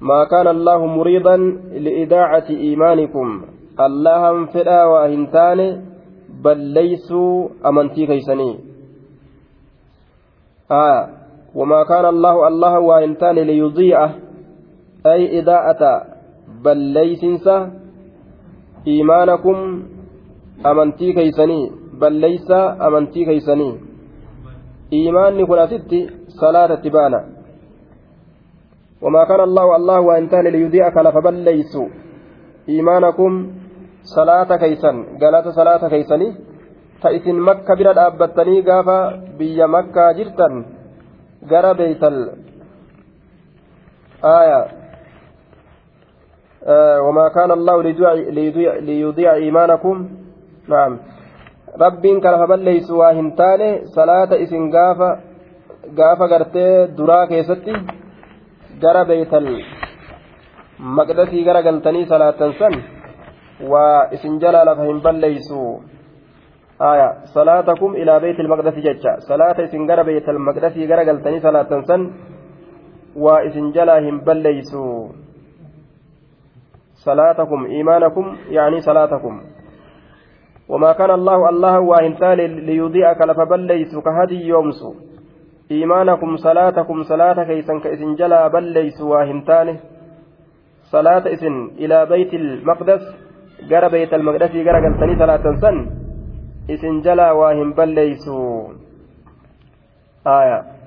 [0.00, 1.46] maa kaana allaahu muriidan
[1.86, 3.42] liidaacati iimaanikum
[3.76, 5.68] allahan fedhaa waa hin taane
[6.42, 8.54] balleeysuu amantii keeysanii
[11.54, 14.10] وما كان الله الله وإنتان ليضيع
[15.06, 16.09] أي إضاءة
[16.96, 17.56] ليسنسا
[18.86, 19.58] إيمانكم
[20.66, 21.60] أمنتي كيسني
[22.00, 22.50] بل ليس
[22.86, 23.70] أمنتي كيسني
[24.92, 27.20] إيمان كنا ستي صلاة تبانا
[29.02, 31.88] وما كان الله الله وإنتان ليضيع كلف بل ليسوا
[32.68, 33.32] إيمانكم
[34.16, 36.28] صلاة كيسن قالت صلاة كيسني
[37.02, 39.00] فإذن مكة بلا أبتني قافا
[39.38, 40.48] بيا مكة جرتا
[41.50, 42.16] قرى بيت ال
[44.24, 44.79] آية آه
[47.06, 47.82] وما كان الله
[48.80, 50.08] ليضيع إيمانكم
[50.68, 50.98] نعم
[51.80, 55.10] ربين كان فبليس واهن تاني صلاة إسن قافة
[55.98, 57.74] قافة قرتي درا كيستي
[58.82, 59.32] قرى بيت
[60.80, 62.74] المقدسي قرى قنتني صلاة سن
[63.70, 65.72] وإسن جلال فهم بليسوا
[66.92, 72.02] آية صلاتكم إلى بيت المقدس جتشا صلاة إسن قرى بيت المقدسي قرى قلتني صلاة سن
[73.24, 75.19] وإسن جلاهم بليسوا
[77.06, 79.34] صلاتكم إيمانكم يعني صلاتكم.
[80.68, 84.94] وما كان الله الله واهنتال ليضيء كلف بليسوا كهدي يومسوا
[85.70, 89.76] إيمانكم صلاتكم صلاة كيسن كإسن جلا بليسوا واهنتانه
[90.94, 93.02] صلاة إسن إلى بيت المقدس
[93.70, 95.76] قرى بيت المقدس قرى قلتني صلاة سن
[96.70, 98.68] إسن جلا واهم بليسوا
[100.26, 100.80] آية.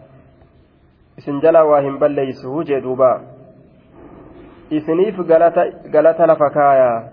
[1.18, 3.10] isin jala waa hin balleeysu jee duuba
[4.78, 5.18] isiniif
[5.94, 7.04] galata lafa kaayaa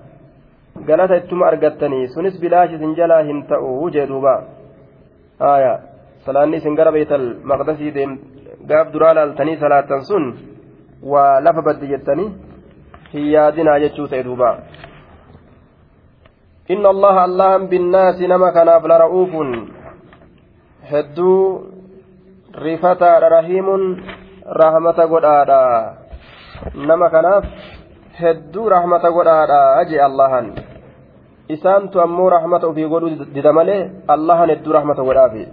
[0.89, 4.35] galata ittuma argattanii sunis bilaash isin jalaa hin ta'u jee duuba
[5.53, 5.73] aya
[6.27, 8.19] salaanni isin gara beetal maqdasii deem
[8.69, 10.31] gaaf duraa laaltanii salaattan sun
[11.13, 12.31] waa lafa baddi jettanii
[13.15, 14.53] hin yaadinaa jechuu ta'e duuba
[16.71, 19.33] إن الله الله بالناس نما كان لرؤوف
[20.91, 21.35] هدو
[22.55, 23.83] rifataadha rahiimuun
[24.61, 25.61] rahmata godhaadha
[26.75, 27.45] nama kanaaf
[28.21, 30.47] hedduu rahmata godhaadha jee allahan
[31.55, 33.81] isaantu ammoo rahmata ofii godhuu dida malee
[34.15, 35.45] allahan hedduu rahmata godhaafi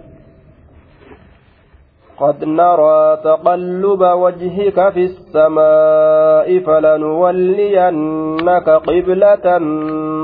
[2.18, 9.46] قد نرى تقلب وجهك في السماء فلنولينك قبلة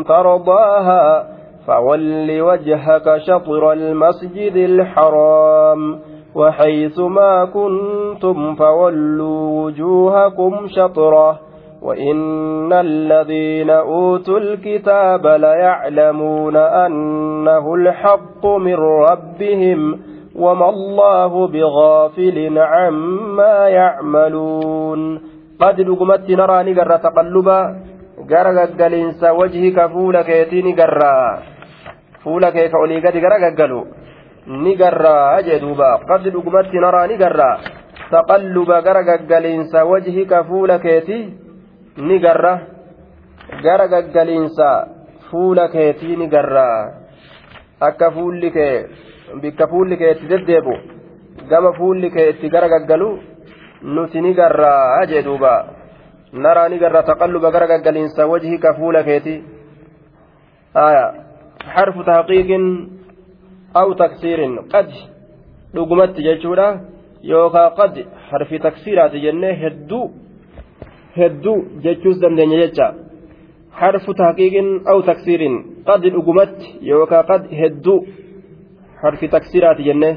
[0.09, 1.27] ترضاها
[1.67, 6.01] فول وجهك شطر المسجد الحرام
[6.35, 11.39] وحيث ما كنتم فولوا وجوهكم شطرة
[11.83, 20.01] وإن الذين أوتوا الكتاب ليعلمون أنه الحق من ربهم
[20.37, 25.21] وما الله بغافل عما يعملون.
[25.61, 27.61] قد لقمت نرى نقر تقلبا
[28.31, 28.57] قرق
[29.41, 31.39] وجهك فولك يتيني قرى
[32.25, 33.43] فولك يكعلي قد قرق
[34.47, 35.99] ni garraa jee duuba.
[36.09, 37.59] Qad dhugumatti naraa ni garraa
[38.11, 41.25] taqalluba gara gaggaliinsa wajhika fuula keetii
[41.97, 42.55] ni garra
[43.63, 44.69] gara gaggaliinsa
[45.31, 46.91] fuula keetii ni garraa
[47.81, 48.87] akka fuulli kee
[49.43, 50.75] bikka fuulli kee itti deddeebu
[51.51, 53.09] gama fuulli kee itti gara gaggalu
[53.83, 55.55] nuti ni garraa jee duuba.
[56.33, 59.43] Naraa ni garra taqalluba gara gaggaliinsa wajhika fuula keetii.
[60.75, 61.05] Aya.
[61.75, 62.65] Harfu tahqiiqin
[63.81, 64.91] aw taksiirin qad
[65.75, 66.69] dhugumatti jechuudha
[67.31, 67.95] yookaan qad
[68.31, 70.05] harfi taksiiraati jennee hedduu
[71.19, 72.87] hedduu jechuus dandeenya jecha
[73.81, 75.57] harfu tahqiiqin aw taksiirin
[75.89, 77.99] qad dhugumatti yookaan qad hedduu
[79.03, 80.15] harfi taksiiraati jennee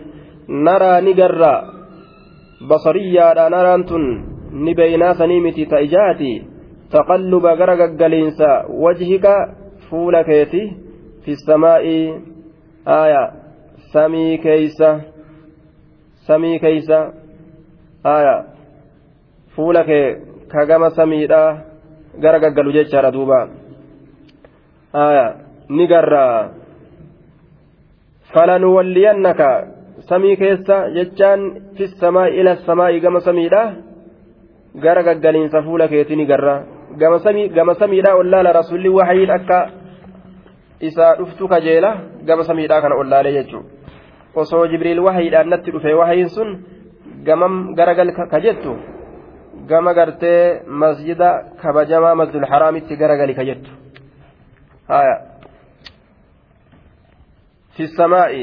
[0.66, 1.60] naraa ni garraa
[2.70, 4.06] basariyyaadha naraan tun
[4.66, 6.32] ni beeynaa sanii miti ta'ijaati
[6.92, 8.50] taqalluba gara gaggaliinsa
[8.84, 9.34] wajhika
[9.90, 10.62] fuula keeti
[11.24, 11.98] fi samaa'i
[13.00, 13.47] aayaa.
[13.88, 15.02] السماء آية سمي كيسة
[16.28, 17.14] سمي كيسة
[18.06, 18.46] آية
[19.56, 19.90] فولك
[20.52, 21.68] كغما سميدha
[22.18, 23.50] gara gaggalu jechaadha duuba
[24.94, 25.26] aya
[25.70, 26.50] ni garra
[28.34, 29.50] falanuwalliyannaka
[30.10, 31.42] samii keessa jechaan
[31.78, 33.62] fi samaa'i ila samaa'i gama samiidha
[34.82, 36.66] gara gaggaliinsa fuula keetii ni garra
[36.98, 39.70] gama samiidha ollaala rasulli wahayiin akka
[40.82, 43.77] isaa dhuftu kajeela gama samiidhaa kana ollaalee jechuudha
[44.42, 46.50] osoo jibriil wahayiidhaan natti dhufee wahayiin sun
[47.28, 48.74] gamam garagal ka jettu
[49.70, 51.30] gama gartee masjida
[51.62, 53.72] kabajamaa masjidul haraamitti garagali ka jettu
[54.94, 55.16] haya
[57.76, 58.34] fi السماء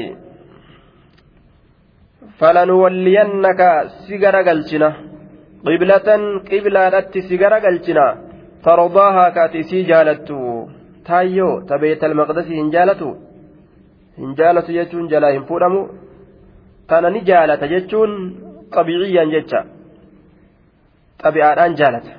[2.39, 3.61] فلنولينك
[4.07, 4.89] سجر قلتنا
[5.67, 6.07] قبلة
[6.51, 8.07] قبلة التي سجر قلتنا
[8.65, 10.39] ترضاها كاتي سي جالتو
[11.07, 13.09] تايو تبيت المقدس إن جالتو
[14.19, 15.81] hin jaalatu jechuun jalaa hin fuudhamu
[16.89, 18.11] tana ni jaalata jechuun
[18.75, 19.59] xabiiciyyaan jecha
[21.23, 22.11] xabi'aadhaan jaalata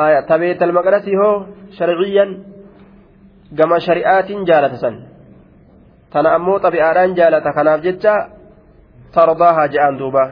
[0.00, 1.36] haya ta beetal maqdasii hoo
[1.78, 2.30] sharciyyan
[3.58, 4.96] gama shari'aatiin jaalata san
[6.12, 8.14] tana ammoo xabi'aadhaan jaalata kanaaf jecha
[9.14, 10.24] tardaahaa je'aan duuba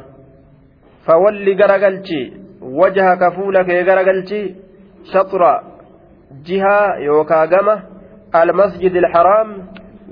[1.06, 2.20] fawalli garagalchi
[2.80, 4.40] wajhaka fuula kee garagalchi
[5.12, 5.52] shatra
[6.48, 7.74] jihaa yookaa gama
[8.40, 9.48] almasjid alxaraam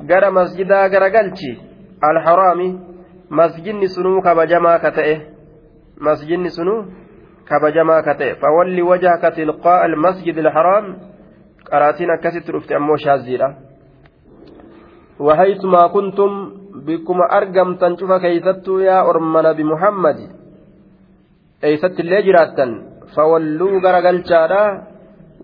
[0.06, 1.50] gara masjidaa garagalchi
[2.00, 2.68] alxaraami
[3.30, 5.14] masjidni sunuu kabajamaa ka ta'e
[6.08, 6.84] masjidni sunuu
[7.48, 10.86] kabajamaa ka ta'e fawalli wajhaka tilqaa almasjid alxaraam
[11.70, 13.50] qaraatiin akkasitti dhufte ammoo shaaziidha
[15.18, 16.30] وحيثما كنتم
[16.86, 20.18] بكم أرقمتن شوف كيستو يا أرم نبي محمد
[21.64, 22.66] أيست اللي جراتا
[23.14, 24.18] فولوا غرقل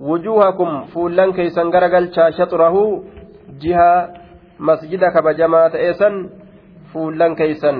[0.00, 3.04] wujuuhakum fuullan keeysan garagalchaa shaxurahu
[3.62, 3.90] jiha
[4.58, 6.14] masjida kabajamaa ta'ee san
[6.92, 7.78] fuullan keeysan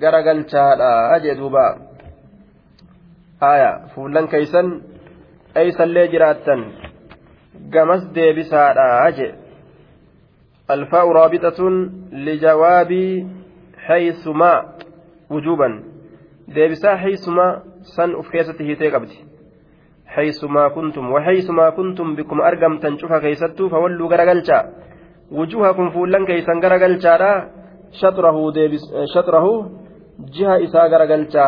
[0.00, 1.64] garagalchaadha jee duuba.
[3.40, 4.82] Haya fuullan keeysan
[5.62, 6.60] eeysallee jiraattan
[7.70, 9.32] gamas deebisaadha jee.
[10.70, 11.60] الفاء رابطة
[12.12, 12.92] لجواب
[13.76, 14.52] حيثما
[15.30, 15.68] وجوبا
[16.48, 19.24] ديبسا حيثما سن أفكيسته تيقبتي
[20.06, 24.58] حيثما كنتم وحيثما كنتم بكم أرقم تنشوف كيستو فولوا غرقلتا
[25.32, 27.48] وجوهكم فولن كيسن غرقلشا
[28.00, 28.36] شطره
[29.14, 29.46] شطره
[30.34, 31.44] جهة إساء غرقلشا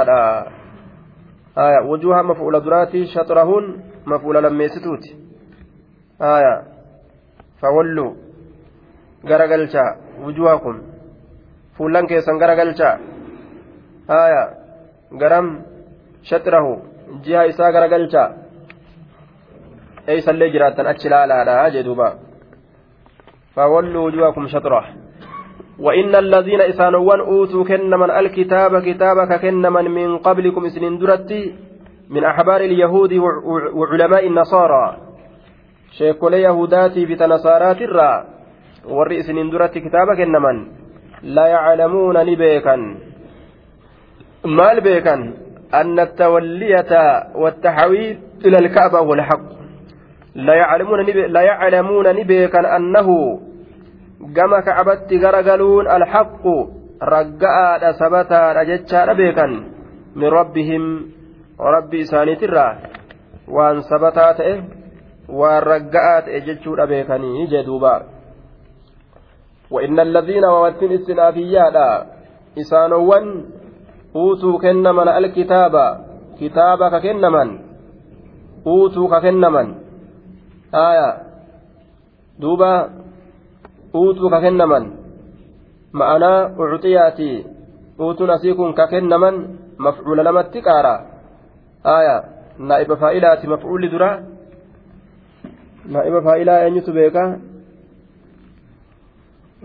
[1.58, 3.64] آية وجوها مفعول دراتي شطرهن
[4.06, 5.04] مفعول لميستوت
[6.20, 6.54] آية
[7.60, 8.12] فولوا
[9.26, 9.84] غرقلشا
[10.24, 10.82] وجوهكم
[11.78, 12.90] فولن كيسن غرقلشا
[14.10, 14.42] آية
[15.20, 15.46] غرم
[16.22, 16.66] شطره
[17.24, 18.46] جهة إساء غرقلشا
[20.12, 22.08] eeysallee jiraattan achi laalaadha jedhuuba
[23.56, 24.84] فولوا وجوهكم شطرة.
[25.78, 31.54] وإن الذين إسانوان أوتوا كنمن الكتاب كتابك كنمن من قبلكم سنين درتي
[32.10, 33.12] من أحبار اليهود
[33.74, 34.96] وعلماء النصارى.
[35.98, 38.24] شيكول يهوداتي في تنصارات الرا.
[38.84, 40.56] ورئ سنين درتي كتابك كنمن
[41.22, 42.76] لا يعلمون نبيكا.
[44.44, 45.14] مال بيكا.
[45.74, 46.92] أن التولية
[47.34, 49.46] والتحويل إلى الكعبة هو الحق.
[50.36, 53.08] لا يعلمون نبيكا أنه
[55.20, 56.56] garagaluun alxaqu
[57.00, 59.52] ragga'aadha sabataadha jechaadha beekan
[60.16, 60.82] min rabbihim
[61.60, 62.72] rabbi isaaniitirraa
[63.48, 64.54] waan sabataa ta'e
[65.28, 68.16] waan ragga'aa ta'e jechuudha beekanii jedhuuba
[69.66, 71.90] وإن الذين ومتن استنافيادا
[72.58, 73.26] إسانوان
[74.16, 75.74] أوتوا كنمن الكتاب
[76.40, 77.48] كتابك كنمن
[78.66, 79.85] أوتوا كنمن
[80.72, 81.08] aya
[82.40, 82.70] duuba
[83.94, 84.84] uutuu ka kennaman
[85.92, 87.46] ma'anaa ucxiyaati
[88.00, 89.36] uutuun asii kun ka kennaman
[89.78, 90.94] mafcuula lamatti qaara
[91.96, 92.16] aya
[92.58, 94.10] naa'iba faa'ilaati mafcuulli dura
[95.92, 97.24] naa'iba faa'ilaa eenyutu beeka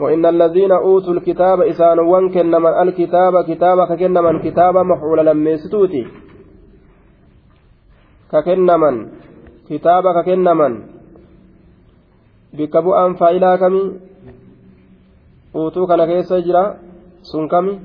[0.02, 6.08] وإن الذين أوتوا الكتاب إسان وانكنما الكتاب كتابا ككنما كتابا مفعولا لميستوتي
[9.72, 10.92] ككنما كتابا ككنما
[12.52, 13.88] bikka bu'aan faayilaa kamii
[15.56, 16.64] uutuu kana keessa jira
[17.30, 17.80] sun kami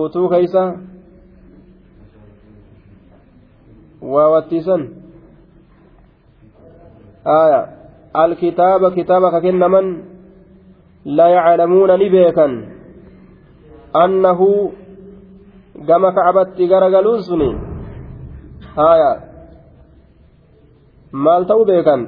[0.00, 0.62] uutuu keeysa
[4.12, 4.28] waa
[7.24, 7.60] aya
[8.14, 9.86] alkitaaba kitaaba ka kennaman
[11.04, 12.52] la yaclamuuna ni beekan
[14.04, 14.48] annahu
[15.86, 17.50] gama kacbatti garagaluun suni.
[18.76, 19.10] Aya
[21.12, 22.00] maal ta'u beekan?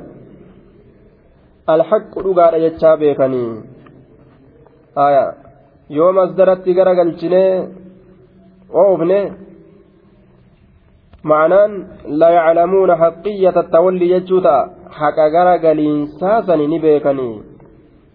[1.66, 3.52] Alhaqqu dhugaadha jechaa beekanii.
[4.96, 5.24] Aya
[5.90, 7.52] yoo masdaratti garagalchinee
[8.82, 9.20] oofne
[11.24, 17.42] معنان لا يعلمون حقية التولي يجوتا حق غرغلين ساسني نبيكني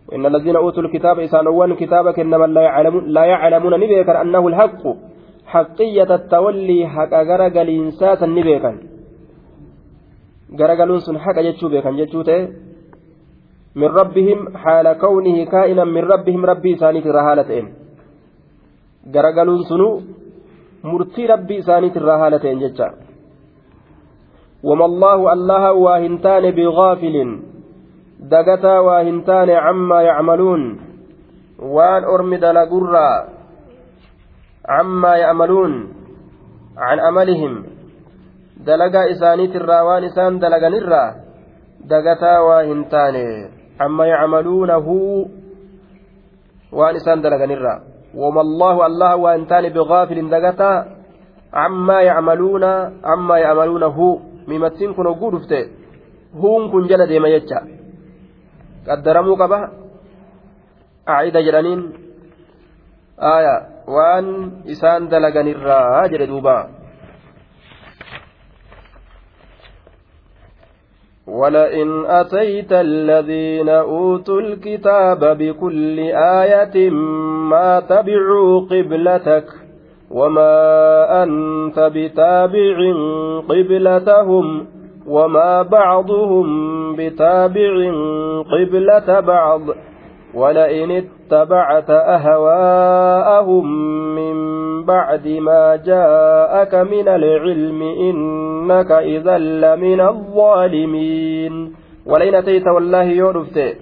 [0.10, 4.84] وإن الذين أوتوا الكتاب إسانوان كتابك إنما لا يعلمون لا يعلمون نبيكن أنه الحق
[5.56, 8.76] حقية التولي حق غرغلين ساسا نبيكن
[10.60, 11.68] غرغلون سن حق جتشو
[11.99, 12.39] جتشوته
[13.76, 17.66] من ربهم حال كونه كائنا من ربهم ربي في رهالتين
[19.70, 19.89] سنو
[20.86, 22.93] murtii rabbii isaaniitirraa haala ta'en jecha
[24.66, 27.16] وما الله الله واهنتان بغافل.
[28.20, 30.62] دقتا واهنتان عما يعملون.
[31.60, 33.34] وان أرمد لقرا
[34.70, 35.93] عما يعملون
[36.78, 37.66] عن أملهم
[38.57, 41.16] دلقا إسانيت الراوان إسان دلقا نرا
[41.86, 43.16] دقتا واهنتان
[43.82, 44.88] عما يعملونه
[46.72, 50.72] وإن إسان دلقا نرا وما الله الله وانتان بغافل دغتا.
[51.53, 52.63] عما يعملون
[53.03, 54.20] عما يعملونه.
[54.47, 55.34] ممتين كن وقود
[56.36, 57.59] هون كن جل ديما يجا.
[58.88, 59.59] قدرموا قبا؟
[61.09, 61.82] أعيد جلانين
[63.88, 66.69] آية وان إسان دلغن الراجل دوبا
[71.27, 76.89] ولئن أتيت الذين أوتوا الكتاب بكل آية
[77.49, 79.45] ما تبعوا قبلتك
[80.11, 82.77] وما أنت بتابع
[83.49, 84.67] قبلتهم
[85.07, 86.47] وما بعضهم
[86.95, 87.91] بتابع
[88.51, 89.61] قبلة بعض
[90.36, 93.65] ولئن اتبعت أهواءهم
[94.15, 94.36] من
[94.86, 101.75] بعد ما جاءك من العلم إنك إذا لمن الظالمين.
[102.05, 103.77] ولئن أتيت والله يورفت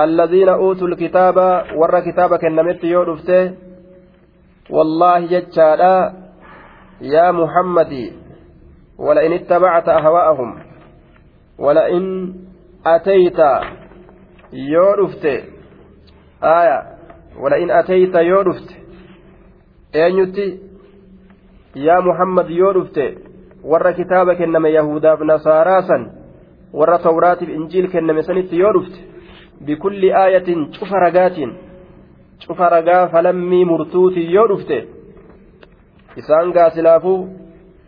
[0.00, 1.36] الذين أوتوا الكتاب
[1.76, 3.54] ور كتابك النمت يورفت
[4.70, 6.12] والله جتشالا.
[7.00, 8.12] يا محمد
[8.98, 10.58] ولئن اتبعت أهواءهم.
[11.58, 12.34] ولئن
[12.86, 13.40] أتيت
[16.52, 16.82] aayaa
[17.42, 18.74] wala in ateeyta yoo dhufte
[19.92, 20.46] eenyutti?
[21.74, 23.04] Yaa muhammad yoo dhufte
[23.70, 26.02] warra kitaaba kenname yahudaaf nasaaraa san
[26.72, 29.00] warra tawraatiif injiil kenname sanitti yoo dhufte
[29.66, 31.52] bikulli aayatiin cufa ragaatiin
[32.46, 34.78] cufa ragaa falammii murtuutiin yoo dhufte
[36.16, 37.18] isaan gaasilaafuu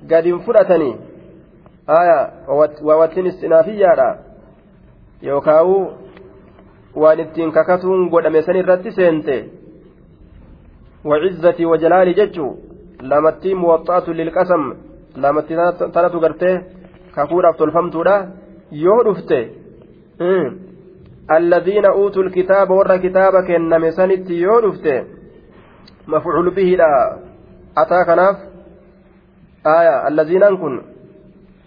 [0.09, 0.95] gadin fudhatanii?
[1.87, 2.19] Aya
[2.89, 4.09] wawattiin isxinaafiyyaadha
[5.23, 5.85] yookaawuu
[7.03, 9.37] waan ittiin kakatuun godhame san irratti seente.
[11.07, 12.55] وعزتي وجلالي ججو
[13.01, 14.63] لامتي موطأة للقسم
[15.17, 15.55] لامتي
[15.95, 16.63] تنتو قرتي
[17.17, 18.29] كفورة تلفمتولا
[18.73, 19.41] yoo dhufte
[21.31, 25.05] الذين أوتوا الكتاب ور كتابك إنما سنت yoo dhufte
[26.09, 27.19] مفعول به لا
[27.79, 28.37] أتى كناف
[29.67, 30.83] آية الذين كن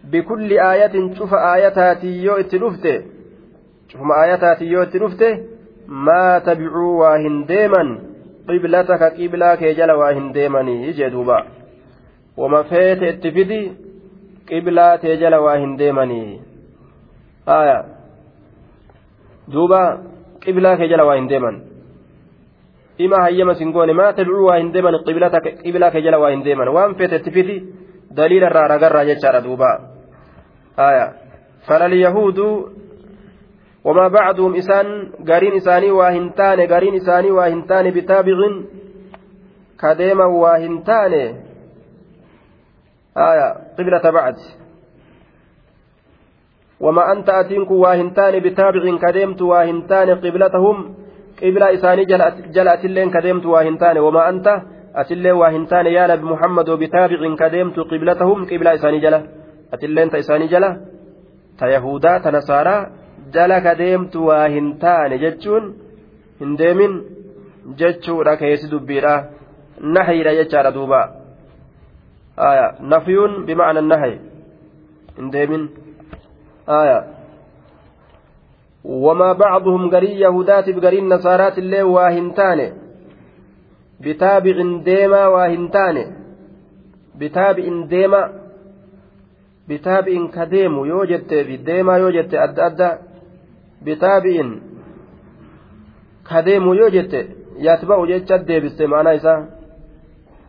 [0.04, 2.36] بكل آية شوف آياتاتي يو
[3.92, 5.30] cufuma aayataati yoo itti dhufte
[6.08, 7.90] maa tabicuu waa hin deeman?
[8.50, 10.94] Qiblataka qiblaa kee jala waa hin deemanii?
[10.94, 11.46] jee duuba.
[12.38, 13.62] Wama feete itti fidi?
[14.50, 16.42] Qiblaa tee jala waa hin deemanii?
[17.46, 17.78] Haya
[19.54, 19.82] duuba
[20.46, 21.62] qiblaa kee jala waa hin deeman.
[22.98, 25.00] Ima hayyama singoone maa tabicuu waa hin deeman?
[25.06, 26.74] Qiblaa kee jala waa hin deeman?
[26.74, 27.62] Waan feete itti fidi
[28.16, 29.72] daliila irraa ragarraa jechaadha duuba.
[30.78, 31.14] Haya
[31.68, 32.79] falalyahuduu
[33.84, 38.38] falal yahuuduu وما بعدهم إسان قارين إساني واهنتان قارين إساني واهنتان بتابع
[39.80, 41.14] كديما واهنتان.
[43.18, 44.36] آية قبلة بعد.
[46.80, 50.96] وما أنت أتينك واهنتان بتابع كديمت واهنتان قبلتهم.
[51.42, 52.06] قبلة إساني
[52.52, 53.98] جلأت اللين كديمت واهنتان.
[53.98, 54.62] وما أنت
[54.96, 58.46] أتلين واهنتان يا نبي محمد وبتابع كديمت قبلتهم.
[58.46, 59.24] قبلة إساني جلة
[59.74, 60.72] أتلين تإساني جلة
[61.60, 62.99] تيهودا تنصارى jala
[63.34, 65.74] jala ka deemtu waa hin taane jechuun
[66.40, 66.94] hin deemin
[67.82, 69.14] jechuudha keessi dubbiidha.
[69.80, 71.02] Nahiidha jechaadha duuba.
[72.80, 74.20] Nafyuun bima'ana nahi.
[75.18, 75.70] Hin deemin.
[78.86, 82.74] وما بعضهم قري يهودات بقري النصارات اللي واهنتان
[84.00, 86.16] بتابع ديما واهنتان
[87.16, 88.22] بتابع ديما
[89.70, 90.74] بتابع كديم
[91.66, 93.09] deemaa yoo jettee adda أدى
[93.86, 94.50] bitaabi'in
[96.30, 97.20] ka deemu yoo jette
[97.68, 99.40] yatba'u jecha deebiste maanaa isaa.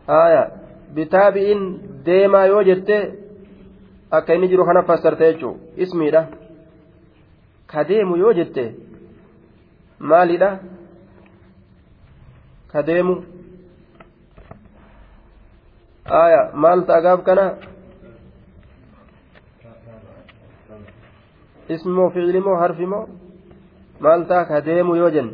[0.07, 0.43] Haaya
[0.95, 1.61] bitaabi'in
[2.05, 2.97] deemaa yoo jette
[4.11, 5.53] akka inni jiru kana fassarte jechuu.
[5.77, 6.21] Ismiidha.
[7.71, 8.63] Ka deemu yoo jette
[9.99, 10.49] maalidha?
[12.71, 13.15] Ka deemu
[16.11, 17.45] haaya maal ta'agaaf kana?
[21.73, 23.05] Ismi moo fiicli moo harfi moo?
[24.01, 25.33] Maal ta'a ka deemu yoo jenne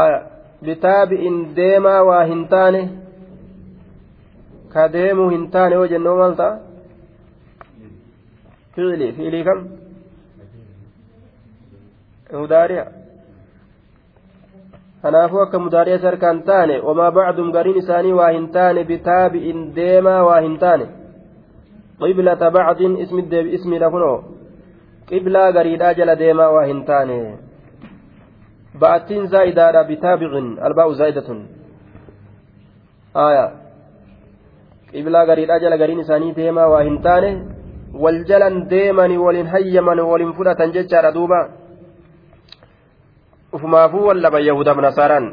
[0.00, 0.18] aya
[0.64, 2.82] bitaabi'in deemaa waa hin taane
[4.72, 6.54] ka deemuu hin taane yoo jennoo maal ta'a
[8.74, 9.60] fi'ili fi'ilii kam
[12.40, 12.84] mudaari'a
[15.02, 20.40] kanaafuu akka mudaari'a sarkaan taane wamaa bacdum gariin isaanii waa hin taane bitaabi'in deemaa waa
[20.40, 20.86] hin taane
[22.00, 24.31] qiblata bacdin ismi deebi ismiidha kunoo
[25.08, 27.18] qiblaa gariidhaa jala deemaa waa hin taane
[28.84, 31.40] ba'attiin zaa'idaadha bitaabicin albaa'u zaa'idatun
[33.26, 33.44] aya
[34.92, 37.30] qiblaa gariidhaa jala gariin isaanii deemaa waa hin taane
[38.04, 41.40] wal jalan deemani walin hayyaman walin fudhatan jechaadha duuba
[43.52, 45.26] ufumaafuu wallaba yahudaaf nasaaraan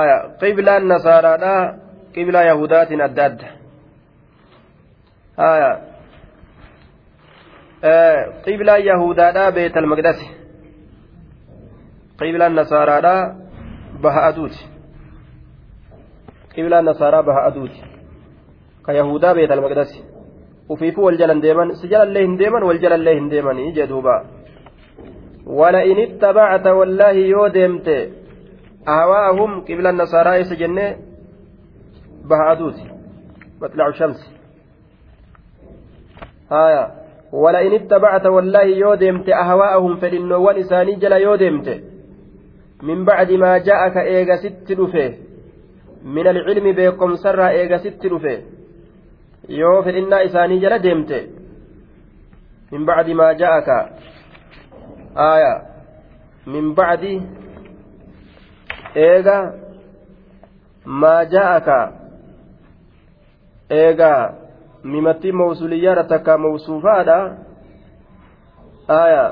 [0.00, 1.54] aya qiblaan nasaaraadha
[2.14, 3.48] qiblaa yahudaatiin adda adda
[5.50, 5.70] aya
[9.50, 10.26] beetal maqdasi
[12.18, 13.14] qiblaan nasaaraadha
[14.02, 14.62] baha aduuti
[16.54, 17.80] qiblaan nasaaraa baha aduuti
[18.86, 19.98] ka yahudaa beetal maqdasi
[20.68, 24.16] ufiifuu wal jalan deeman si jalallee hin deeman wal jalallee hin deemanii jee duuba
[25.46, 27.88] ولئن اتبعت والله يو ديمت
[28.88, 30.78] أهواءهم قبل النصارى يسجن
[32.30, 32.78] بهادوت
[33.62, 34.20] مطلع الشمس
[36.50, 37.01] هايا
[37.32, 41.68] ولئن اتبعت والله يو ديمت أهواءهم فإنه إساني جل يو ديمت
[42.82, 45.14] من بعد ما جاءك إيغا ست دفه.
[46.04, 48.38] من العلم بكم سر إيغا ست دفه.
[49.48, 51.18] yoo fedhinnaa isaanii jala deemte
[52.72, 53.78] min bacdi maa ja'aka
[55.24, 55.54] aya
[56.46, 57.14] min bacdi
[59.06, 59.38] eega
[60.84, 61.78] maa ja'aka
[63.80, 64.12] eega
[64.84, 67.18] mimattii mawsuliyyaadha takka mawsuufaadha
[68.88, 69.24] aya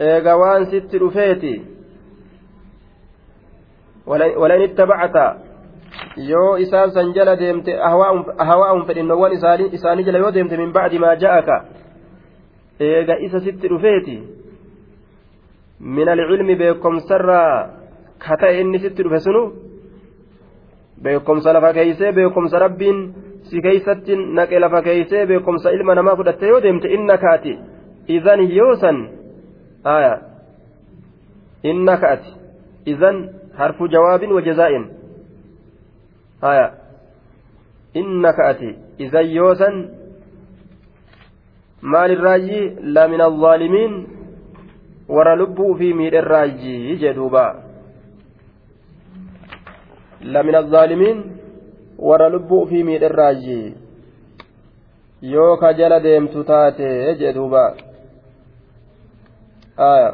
[0.00, 1.54] eega waan sitti dhufeeti
[4.06, 5.36] walain ittabacta
[6.16, 7.74] yoo isaan san jala deemte
[8.38, 11.64] ahawaa'um fedhinnoowwan isaanii jala yoo deemte min bacdi maa ja'aka
[12.80, 14.18] eega isa sitti dhufeeti
[15.80, 17.54] min alcilmi beekomsarraa
[18.18, 19.42] ka ta'e inni sitti dhufe sunu
[21.02, 22.98] beekomsa lafa keeysee beekomsa rabbiin
[23.42, 27.58] si keeysatti naqe lafa keeysee beekomsa ilma namaa fudhatte yoo deemte innaka ati
[28.16, 28.98] idan yoosan
[29.84, 30.14] aya
[31.62, 32.32] innaka ati
[32.92, 33.16] idan
[33.58, 34.84] harfu jawaabin wa jazaa'in
[36.40, 36.66] haya
[37.94, 39.74] innaka ati idan yoosan
[41.80, 43.94] maalirraayyi la min alzaalimiin
[45.08, 47.46] warra lubbuu fi miidherraayyi jedhuuba
[50.22, 50.54] la min
[51.98, 53.74] warra lubbuu fi miidherraayyi
[55.22, 57.64] yoo ka jala deemtu taate jedhuuba
[59.90, 60.10] aya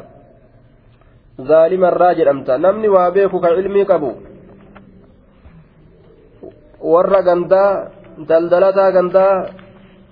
[1.49, 4.11] zaalimarraa jedhamta namni waa beeku ka ilmii qabu
[6.93, 7.71] warra gandaa
[8.29, 9.35] daldalataa gandaa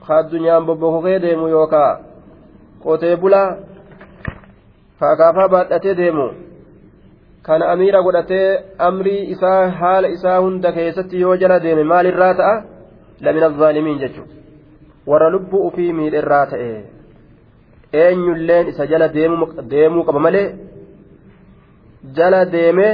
[0.08, 1.92] ka addunyaan bobbokokee deemu yookaa
[2.84, 3.50] qotee bulaa
[5.00, 6.28] kaakaafaa baadhatee deemu
[7.46, 8.48] kana amiira godhatee
[8.89, 12.56] amrii isaa haala isaa hunda keessatti yoo jala deeme maalirraa ta'a?
[13.26, 14.34] Lamina zaalimiin jechuudha
[15.12, 16.70] warra lubbuu ufii miidherraa ta'e
[18.04, 20.48] eenyulleen isa jala deemuu qaba malee
[22.20, 22.94] jala deemee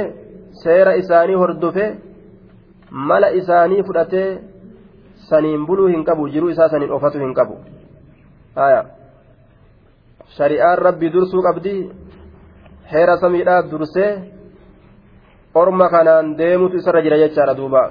[0.62, 1.86] seera isaanii hordofe
[3.10, 4.28] mala isaanii fudhatee
[5.28, 7.58] saniin buluu hin qabu jiruu isaa saniin ofatu hin qabu.
[10.36, 11.74] Shari'aan rabbi dursuu qabdi
[12.92, 14.10] heera samiidhaa dursee
[15.54, 17.82] orma kanaan deemutu isarra jira jechaadha duuba